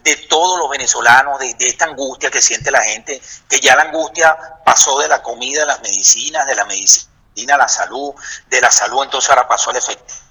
De 0.03 0.17
todos 0.27 0.59
los 0.59 0.69
venezolanos, 0.69 1.39
de, 1.39 1.55
esta 1.59 1.85
angustia 1.85 2.29
que 2.29 2.41
siente 2.41 2.69
la 2.69 2.83
gente, 2.83 3.21
que 3.49 3.61
ya 3.61 3.73
la 3.77 3.83
angustia 3.83 4.37
pasó 4.65 4.99
de 4.99 5.07
la 5.07 5.23
comida 5.23 5.63
a 5.63 5.65
las 5.65 5.81
medicinas, 5.81 6.45
de 6.45 6.55
la 6.55 6.65
medicina 6.65 7.55
a 7.55 7.57
la 7.57 7.69
salud, 7.69 8.13
de 8.49 8.59
la 8.59 8.69
salud 8.69 9.03
entonces 9.05 9.29
ahora 9.29 9.47
pasó 9.47 9.69
al 9.69 9.77
efectivo 9.77 10.24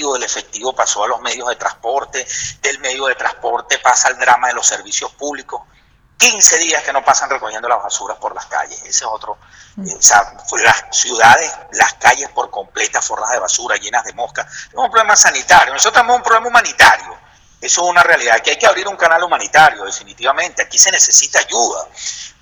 del 0.00 0.22
efectivo 0.22 0.74
pasó 0.74 1.04
a 1.04 1.08
los 1.08 1.20
medios 1.20 1.48
de 1.48 1.56
transporte, 1.56 2.26
del 2.60 2.78
medio 2.80 3.06
de 3.06 3.14
transporte 3.14 3.78
pasa 3.78 4.08
al 4.08 4.18
drama 4.18 4.48
de 4.48 4.54
los 4.54 4.66
servicios 4.66 5.12
públicos. 5.12 5.62
15 6.16 6.58
días 6.58 6.82
que 6.84 6.92
no 6.92 7.04
pasan 7.04 7.28
recogiendo 7.30 7.68
las 7.68 7.82
basuras 7.82 8.16
por 8.18 8.34
las 8.34 8.46
calles. 8.46 8.78
Ese 8.78 8.88
es 8.88 9.02
otro. 9.02 9.38
Mm. 9.76 9.88
Eh, 9.88 9.94
o 9.98 10.02
sea, 10.02 10.34
las 10.62 10.84
ciudades, 10.92 11.52
las 11.72 11.94
calles 11.94 12.28
por 12.30 12.48
completa 12.50 13.02
forradas 13.02 13.32
de 13.32 13.40
basura, 13.40 13.76
llenas 13.76 14.04
de 14.04 14.12
moscas. 14.12 14.46
Es 14.46 14.74
un 14.74 14.90
problema 14.90 15.16
sanitario. 15.16 15.72
Nosotros 15.72 15.94
tenemos 15.94 16.16
un 16.16 16.22
problema 16.22 16.48
humanitario. 16.48 17.18
Eso 17.60 17.82
es 17.82 17.90
una 17.90 18.02
realidad. 18.02 18.40
Que 18.40 18.50
hay 18.50 18.56
que 18.56 18.66
abrir 18.66 18.86
un 18.86 18.96
canal 18.96 19.22
humanitario, 19.24 19.84
definitivamente. 19.84 20.62
Aquí 20.62 20.78
se 20.78 20.92
necesita 20.92 21.40
ayuda. 21.40 21.88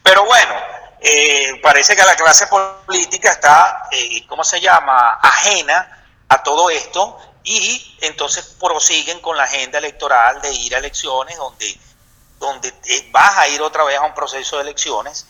Pero 0.02 0.26
bueno, 0.26 0.54
eh, 1.00 1.58
parece 1.62 1.96
que 1.96 2.02
la 2.02 2.16
clase 2.16 2.46
política 2.48 3.30
está, 3.30 3.88
eh, 3.92 4.26
¿cómo 4.26 4.44
se 4.44 4.60
llama?, 4.60 5.18
ajena 5.22 5.99
a 6.30 6.42
todo 6.44 6.70
esto 6.70 7.18
y 7.42 7.96
entonces 8.02 8.56
prosiguen 8.60 9.20
con 9.20 9.36
la 9.36 9.44
agenda 9.44 9.78
electoral 9.78 10.40
de 10.40 10.52
ir 10.54 10.74
a 10.74 10.78
elecciones 10.78 11.36
donde, 11.36 11.78
donde 12.38 12.68
eh, 12.68 13.08
vas 13.10 13.36
a 13.36 13.48
ir 13.48 13.60
otra 13.60 13.82
vez 13.82 13.98
a 13.98 14.02
un 14.02 14.14
proceso 14.14 14.56
de 14.56 14.62
elecciones, 14.62 15.26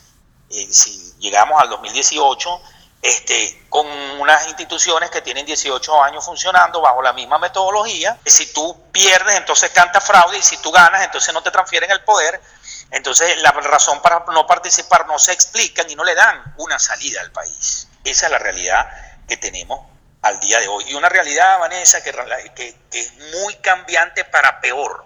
eh, 0.50 0.68
si 0.70 1.14
llegamos 1.18 1.60
al 1.60 1.70
2018, 1.70 2.60
este, 3.00 3.64
con 3.70 3.86
unas 4.20 4.46
instituciones 4.48 5.08
que 5.08 5.22
tienen 5.22 5.46
18 5.46 6.02
años 6.02 6.22
funcionando 6.22 6.82
bajo 6.82 7.00
la 7.00 7.14
misma 7.14 7.38
metodología, 7.38 8.18
si 8.26 8.52
tú 8.52 8.90
pierdes 8.92 9.36
entonces 9.36 9.70
canta 9.70 10.02
fraude 10.02 10.36
y 10.36 10.42
si 10.42 10.58
tú 10.58 10.70
ganas 10.70 11.02
entonces 11.02 11.32
no 11.32 11.42
te 11.42 11.50
transfieren 11.50 11.90
el 11.90 12.04
poder 12.04 12.42
Entonces, 12.90 13.40
la 13.40 13.52
razón 13.52 14.02
para 14.02 14.26
no 14.32 14.46
participar 14.46 15.06
no 15.06 15.18
se 15.18 15.32
explican 15.32 15.88
y 15.88 15.94
no 15.94 16.04
le 16.04 16.14
dan 16.14 16.54
una 16.58 16.78
salida 16.78 17.22
al 17.22 17.30
país. 17.30 17.88
Esa 18.04 18.26
es 18.26 18.32
la 18.32 18.38
realidad 18.38 18.86
que 19.26 19.38
tenemos 19.38 19.86
al 20.22 20.38
día 20.40 20.60
de 20.60 20.68
hoy. 20.68 20.84
Y 20.88 20.94
una 20.94 21.08
realidad, 21.08 21.58
Vanessa, 21.58 22.02
que, 22.02 22.12
que, 22.54 22.74
es 22.92 23.12
muy 23.42 23.54
cambiante 23.56 24.24
para 24.24 24.60
peor. 24.60 25.04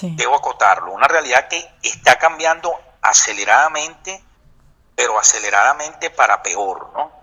Debo 0.00 0.36
acotarlo. 0.36 0.92
Una 0.92 1.08
realidad 1.08 1.48
que 1.48 1.66
está 1.82 2.18
cambiando 2.18 2.78
aceleradamente, 3.00 4.22
pero 4.94 5.18
aceleradamente 5.18 6.10
para 6.10 6.42
peor, 6.42 6.90
¿no? 6.94 7.18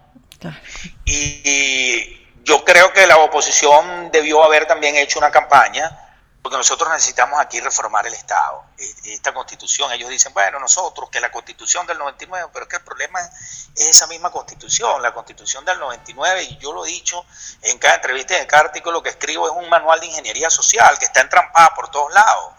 y 1.06 2.26
yo 2.44 2.64
creo 2.64 2.94
que 2.94 3.08
la 3.08 3.18
oposición 3.18 4.12
debió 4.12 4.44
haber 4.44 4.68
también 4.68 4.96
hecho 4.96 5.18
una 5.18 5.32
campaña 5.32 6.05
porque 6.46 6.58
nosotros 6.58 6.88
necesitamos 6.92 7.40
aquí 7.40 7.60
reformar 7.60 8.06
el 8.06 8.14
Estado, 8.14 8.66
eh, 8.78 8.94
esta 9.06 9.34
constitución. 9.34 9.92
Ellos 9.94 10.12
dicen, 10.12 10.32
bueno, 10.32 10.60
nosotros, 10.60 11.10
que 11.10 11.20
la 11.20 11.32
constitución 11.32 11.88
del 11.88 11.98
99, 11.98 12.50
pero 12.54 12.66
es 12.66 12.70
que 12.70 12.76
el 12.76 12.84
problema 12.84 13.20
es 13.20 13.88
esa 13.90 14.06
misma 14.06 14.30
constitución, 14.30 15.02
la 15.02 15.12
constitución 15.12 15.66
del 15.66 15.80
99, 15.80 16.44
y 16.44 16.58
yo 16.58 16.72
lo 16.72 16.86
he 16.86 16.90
dicho 16.90 17.26
en 17.64 17.80
cada 17.80 17.96
entrevista, 17.96 18.38
en 18.38 18.46
cada 18.46 18.66
artículo 18.66 19.02
que 19.02 19.10
escribo, 19.10 19.48
es 19.48 19.54
un 19.56 19.68
manual 19.70 20.00
de 20.00 20.06
ingeniería 20.06 20.52
social 20.52 21.00
que 21.00 21.06
está 21.06 21.22
entrampada 21.22 21.74
por 21.74 21.90
todos 21.90 22.14
lados. 22.14 22.54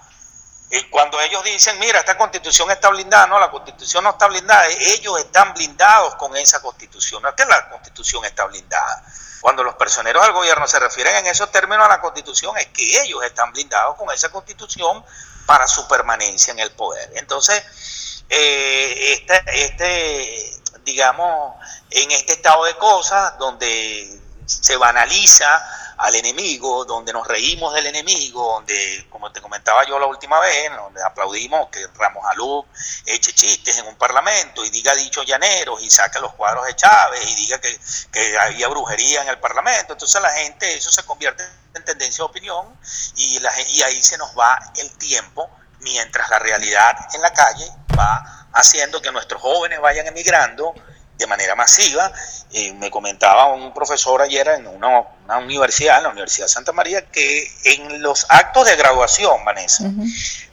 Y 0.68 0.82
cuando 0.90 1.20
ellos 1.20 1.44
dicen, 1.44 1.78
mira, 1.78 2.00
esta 2.00 2.18
constitución 2.18 2.70
está 2.70 2.88
blindada, 2.88 3.28
no, 3.28 3.38
la 3.38 3.50
constitución 3.50 4.02
no 4.02 4.10
está 4.10 4.26
blindada, 4.26 4.66
ellos 4.66 5.18
están 5.20 5.54
blindados 5.54 6.16
con 6.16 6.36
esa 6.36 6.60
constitución, 6.60 7.22
no 7.22 7.28
es 7.28 7.34
que 7.36 7.44
la 7.44 7.68
constitución 7.68 8.24
está 8.24 8.46
blindada. 8.46 9.04
Cuando 9.40 9.62
los 9.62 9.76
personeros 9.76 10.24
del 10.24 10.32
gobierno 10.32 10.66
se 10.66 10.80
refieren 10.80 11.14
en 11.16 11.26
esos 11.26 11.52
términos 11.52 11.86
a 11.86 11.88
la 11.88 12.00
constitución, 12.00 12.56
es 12.58 12.66
que 12.68 13.00
ellos 13.02 13.22
están 13.22 13.52
blindados 13.52 13.96
con 13.96 14.10
esa 14.10 14.30
constitución 14.30 15.04
para 15.46 15.68
su 15.68 15.86
permanencia 15.86 16.50
en 16.52 16.58
el 16.58 16.72
poder. 16.72 17.12
Entonces, 17.14 18.24
eh, 18.28 19.12
este, 19.12 19.64
este, 19.64 20.60
digamos, 20.82 21.54
en 21.90 22.10
este 22.10 22.32
estado 22.32 22.64
de 22.64 22.76
cosas 22.76 23.38
donde 23.38 24.20
se 24.46 24.76
banaliza 24.76 25.94
al 25.98 26.14
enemigo, 26.14 26.84
donde 26.84 27.12
nos 27.12 27.26
reímos 27.26 27.74
del 27.74 27.86
enemigo, 27.86 28.54
donde, 28.54 29.06
como 29.10 29.32
te 29.32 29.40
comentaba 29.40 29.84
yo 29.86 29.98
la 29.98 30.06
última 30.06 30.38
vez, 30.40 30.70
donde 30.76 31.02
aplaudimos 31.02 31.68
que 31.70 31.86
Ramos 31.94 32.24
Alú 32.30 32.66
eche 33.06 33.32
chistes 33.32 33.78
en 33.78 33.86
un 33.86 33.96
parlamento 33.96 34.64
y 34.64 34.70
diga 34.70 34.94
dicho 34.94 35.22
llaneros 35.22 35.82
y 35.82 35.90
saque 35.90 36.20
los 36.20 36.34
cuadros 36.34 36.66
de 36.66 36.76
Chávez 36.76 37.26
y 37.30 37.34
diga 37.36 37.58
que, 37.58 37.78
que 38.12 38.38
había 38.38 38.68
brujería 38.68 39.22
en 39.22 39.28
el 39.28 39.38
parlamento. 39.38 39.94
Entonces 39.94 40.20
la 40.20 40.30
gente, 40.30 40.74
eso 40.74 40.92
se 40.92 41.02
convierte 41.04 41.42
en 41.74 41.84
tendencia 41.84 42.22
de 42.22 42.30
opinión 42.30 42.78
y, 43.16 43.38
la, 43.38 43.50
y 43.68 43.82
ahí 43.82 44.02
se 44.02 44.18
nos 44.18 44.36
va 44.38 44.58
el 44.76 44.90
tiempo 44.98 45.50
mientras 45.80 46.28
la 46.28 46.38
realidad 46.38 46.94
en 47.14 47.22
la 47.22 47.32
calle 47.32 47.70
va 47.98 48.48
haciendo 48.52 49.00
que 49.00 49.12
nuestros 49.12 49.40
jóvenes 49.40 49.80
vayan 49.80 50.06
emigrando 50.06 50.74
de 51.16 51.26
manera 51.26 51.54
masiva. 51.54 52.12
Eh, 52.52 52.72
me 52.74 52.90
comentaba 52.90 53.46
un 53.46 53.72
profesor 53.74 54.22
ayer 54.22 54.48
en 54.48 54.66
una, 54.66 55.02
universidad, 55.38 55.98
en 55.98 56.04
la 56.04 56.08
Universidad 56.10 56.46
de 56.46 56.52
Santa 56.52 56.72
María, 56.72 57.06
que 57.06 57.50
en 57.64 58.02
los 58.02 58.26
actos 58.28 58.66
de 58.66 58.76
graduación, 58.76 59.44
Vanessa, 59.44 59.84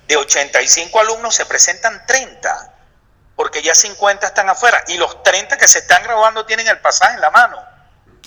de 0.08 0.18
85 0.18 1.00
alumnos 1.00 1.36
se 1.36 1.46
presentan 1.46 2.06
30, 2.06 2.74
porque 3.36 3.62
ya 3.62 3.76
50 3.76 4.28
están 4.28 4.50
afuera, 4.50 4.84
y 4.88 4.98
los 4.98 5.24
30 5.24 5.58
que 5.58 5.68
se 5.68 5.80
están 5.80 6.04
graduando 6.04 6.46
tienen 6.46 6.68
el 6.68 6.80
pasaje 6.80 7.16
en 7.16 7.22
la 7.22 7.32
mano 7.32 7.58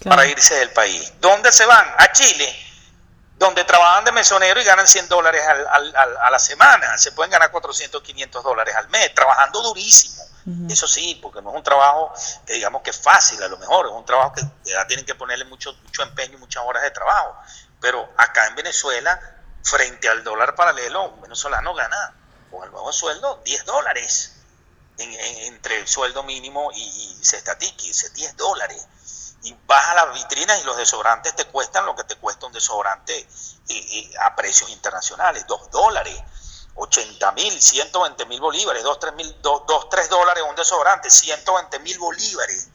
para 0.04 0.26
irse 0.26 0.54
del 0.54 0.70
país. 0.70 1.12
¿Dónde 1.20 1.52
se 1.52 1.66
van? 1.66 1.86
A 1.98 2.12
Chile, 2.12 2.65
donde 3.38 3.64
trabajan 3.64 4.04
de 4.04 4.12
mesonero 4.12 4.60
y 4.60 4.64
ganan 4.64 4.86
100 4.86 5.08
dólares 5.08 5.42
a 5.46 6.30
la 6.30 6.38
semana, 6.38 6.96
se 6.96 7.12
pueden 7.12 7.30
ganar 7.30 7.50
400, 7.50 8.02
500 8.02 8.42
dólares 8.42 8.74
al 8.74 8.88
mes, 8.88 9.14
trabajando 9.14 9.62
durísimo 9.62 10.26
eso 10.68 10.86
sí, 10.86 11.18
porque 11.20 11.42
no 11.42 11.50
es 11.50 11.56
un 11.56 11.62
trabajo 11.64 12.12
que 12.46 12.52
digamos 12.52 12.82
que 12.82 12.90
es 12.90 13.00
fácil, 13.00 13.42
a 13.42 13.48
lo 13.48 13.58
mejor 13.58 13.86
es 13.86 13.92
un 13.92 14.04
trabajo 14.04 14.32
que 14.32 14.42
ya 14.70 14.86
tienen 14.86 15.04
que 15.04 15.16
ponerle 15.16 15.44
mucho, 15.44 15.74
mucho 15.82 16.04
empeño 16.04 16.34
y 16.34 16.36
muchas 16.36 16.62
horas 16.64 16.84
de 16.84 16.92
trabajo. 16.92 17.36
Pero 17.80 18.08
acá 18.16 18.46
en 18.46 18.54
Venezuela, 18.54 19.20
frente 19.64 20.08
al 20.08 20.22
dólar 20.22 20.54
paralelo, 20.54 21.10
un 21.10 21.22
venezolano 21.22 21.74
gana 21.74 22.14
con 22.48 22.62
el 22.62 22.70
nuevo 22.70 22.92
sueldo 22.92 23.42
10 23.44 23.64
dólares 23.64 24.34
entre 24.98 25.80
el 25.80 25.88
sueldo 25.88 26.22
mínimo 26.22 26.70
y, 26.72 26.80
y 27.20 27.24
Cestatiqui, 27.24 27.92
10 28.14 28.36
dólares. 28.36 28.86
Y 29.46 29.56
vas 29.66 29.88
a 29.88 29.94
las 29.94 30.14
vitrinas 30.14 30.60
y 30.60 30.64
los 30.64 30.76
desodorantes 30.76 31.34
te 31.34 31.46
cuestan 31.46 31.86
lo 31.86 31.94
que 31.94 32.04
te 32.04 32.16
cuesta 32.16 32.46
un 32.46 32.52
desodorante 32.52 33.16
eh, 33.18 33.26
eh, 33.68 34.10
a 34.24 34.34
precios 34.36 34.70
internacionales, 34.70 35.46
2 35.46 35.70
dólares. 35.70 36.22
80 36.78 37.32
mil, 37.32 37.58
120 37.58 38.26
mil 38.26 38.38
bolívares, 38.38 38.82
2, 38.82 38.98
3, 39.00 39.14
mil, 39.14 39.36
2, 39.40 39.88
3 39.88 40.10
dólares 40.10 40.44
un 40.46 40.54
desodorante, 40.54 41.08
120 41.08 41.78
mil 41.78 41.98
bolívares 41.98 42.68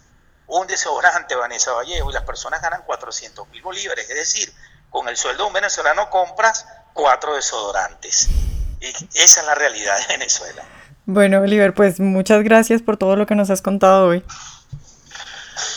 un 0.52 0.68
desodorante, 0.68 1.36
Vanessa 1.36 1.72
Vallejo, 1.72 2.10
y 2.10 2.14
las 2.14 2.24
personas 2.24 2.62
ganan 2.62 2.84
400 2.86 3.48
mil 3.50 3.62
bolívares. 3.62 4.10
Es 4.10 4.16
decir, 4.16 4.54
con 4.90 5.08
el 5.08 5.16
sueldo 5.16 5.44
de 5.44 5.48
un 5.48 5.54
venezolano 5.54 6.10
compras 6.10 6.66
cuatro 6.94 7.36
desodorantes. 7.36 8.30
Y 8.82 8.88
esa 9.18 9.42
es 9.42 9.46
la 9.46 9.56
realidad 9.56 9.98
de 10.00 10.18
Venezuela. 10.18 10.64
Bueno, 11.06 11.40
Oliver, 11.42 11.74
pues 11.74 12.00
muchas 12.00 12.44
gracias 12.44 12.82
por 12.82 12.98
todo 12.98 13.16
lo 13.16 13.26
que 13.26 13.36
nos 13.36 13.50
has 13.50 13.62
contado 13.62 14.08
hoy. 14.08 14.26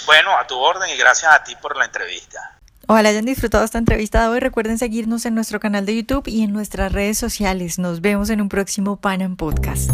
Bueno, 0.07 0.37
a 0.38 0.47
tu 0.47 0.59
orden 0.59 0.88
y 0.90 0.97
gracias 0.97 1.33
a 1.33 1.42
ti 1.42 1.55
por 1.57 1.77
la 1.77 1.87
entrevista. 1.87 2.59
Ojalá 2.87 3.09
hayan 3.09 3.25
disfrutado 3.25 3.64
esta 3.64 3.79
entrevista 3.79 4.23
de 4.23 4.29
hoy. 4.29 4.40
Recuerden 4.40 4.79
seguirnos 4.79 5.25
en 5.25 5.35
nuestro 5.35 5.59
canal 5.59 5.87
de 5.87 5.97
YouTube 5.97 6.29
y 6.29 6.42
en 6.42 6.53
nuestras 6.53 6.92
redes 6.92 7.18
sociales. 7.18 7.79
Nos 7.79 8.01
vemos 8.01 8.29
en 8.31 8.40
un 8.42 8.49
próximo 8.49 8.97
Panam 8.97 9.37
Podcast. 9.37 9.90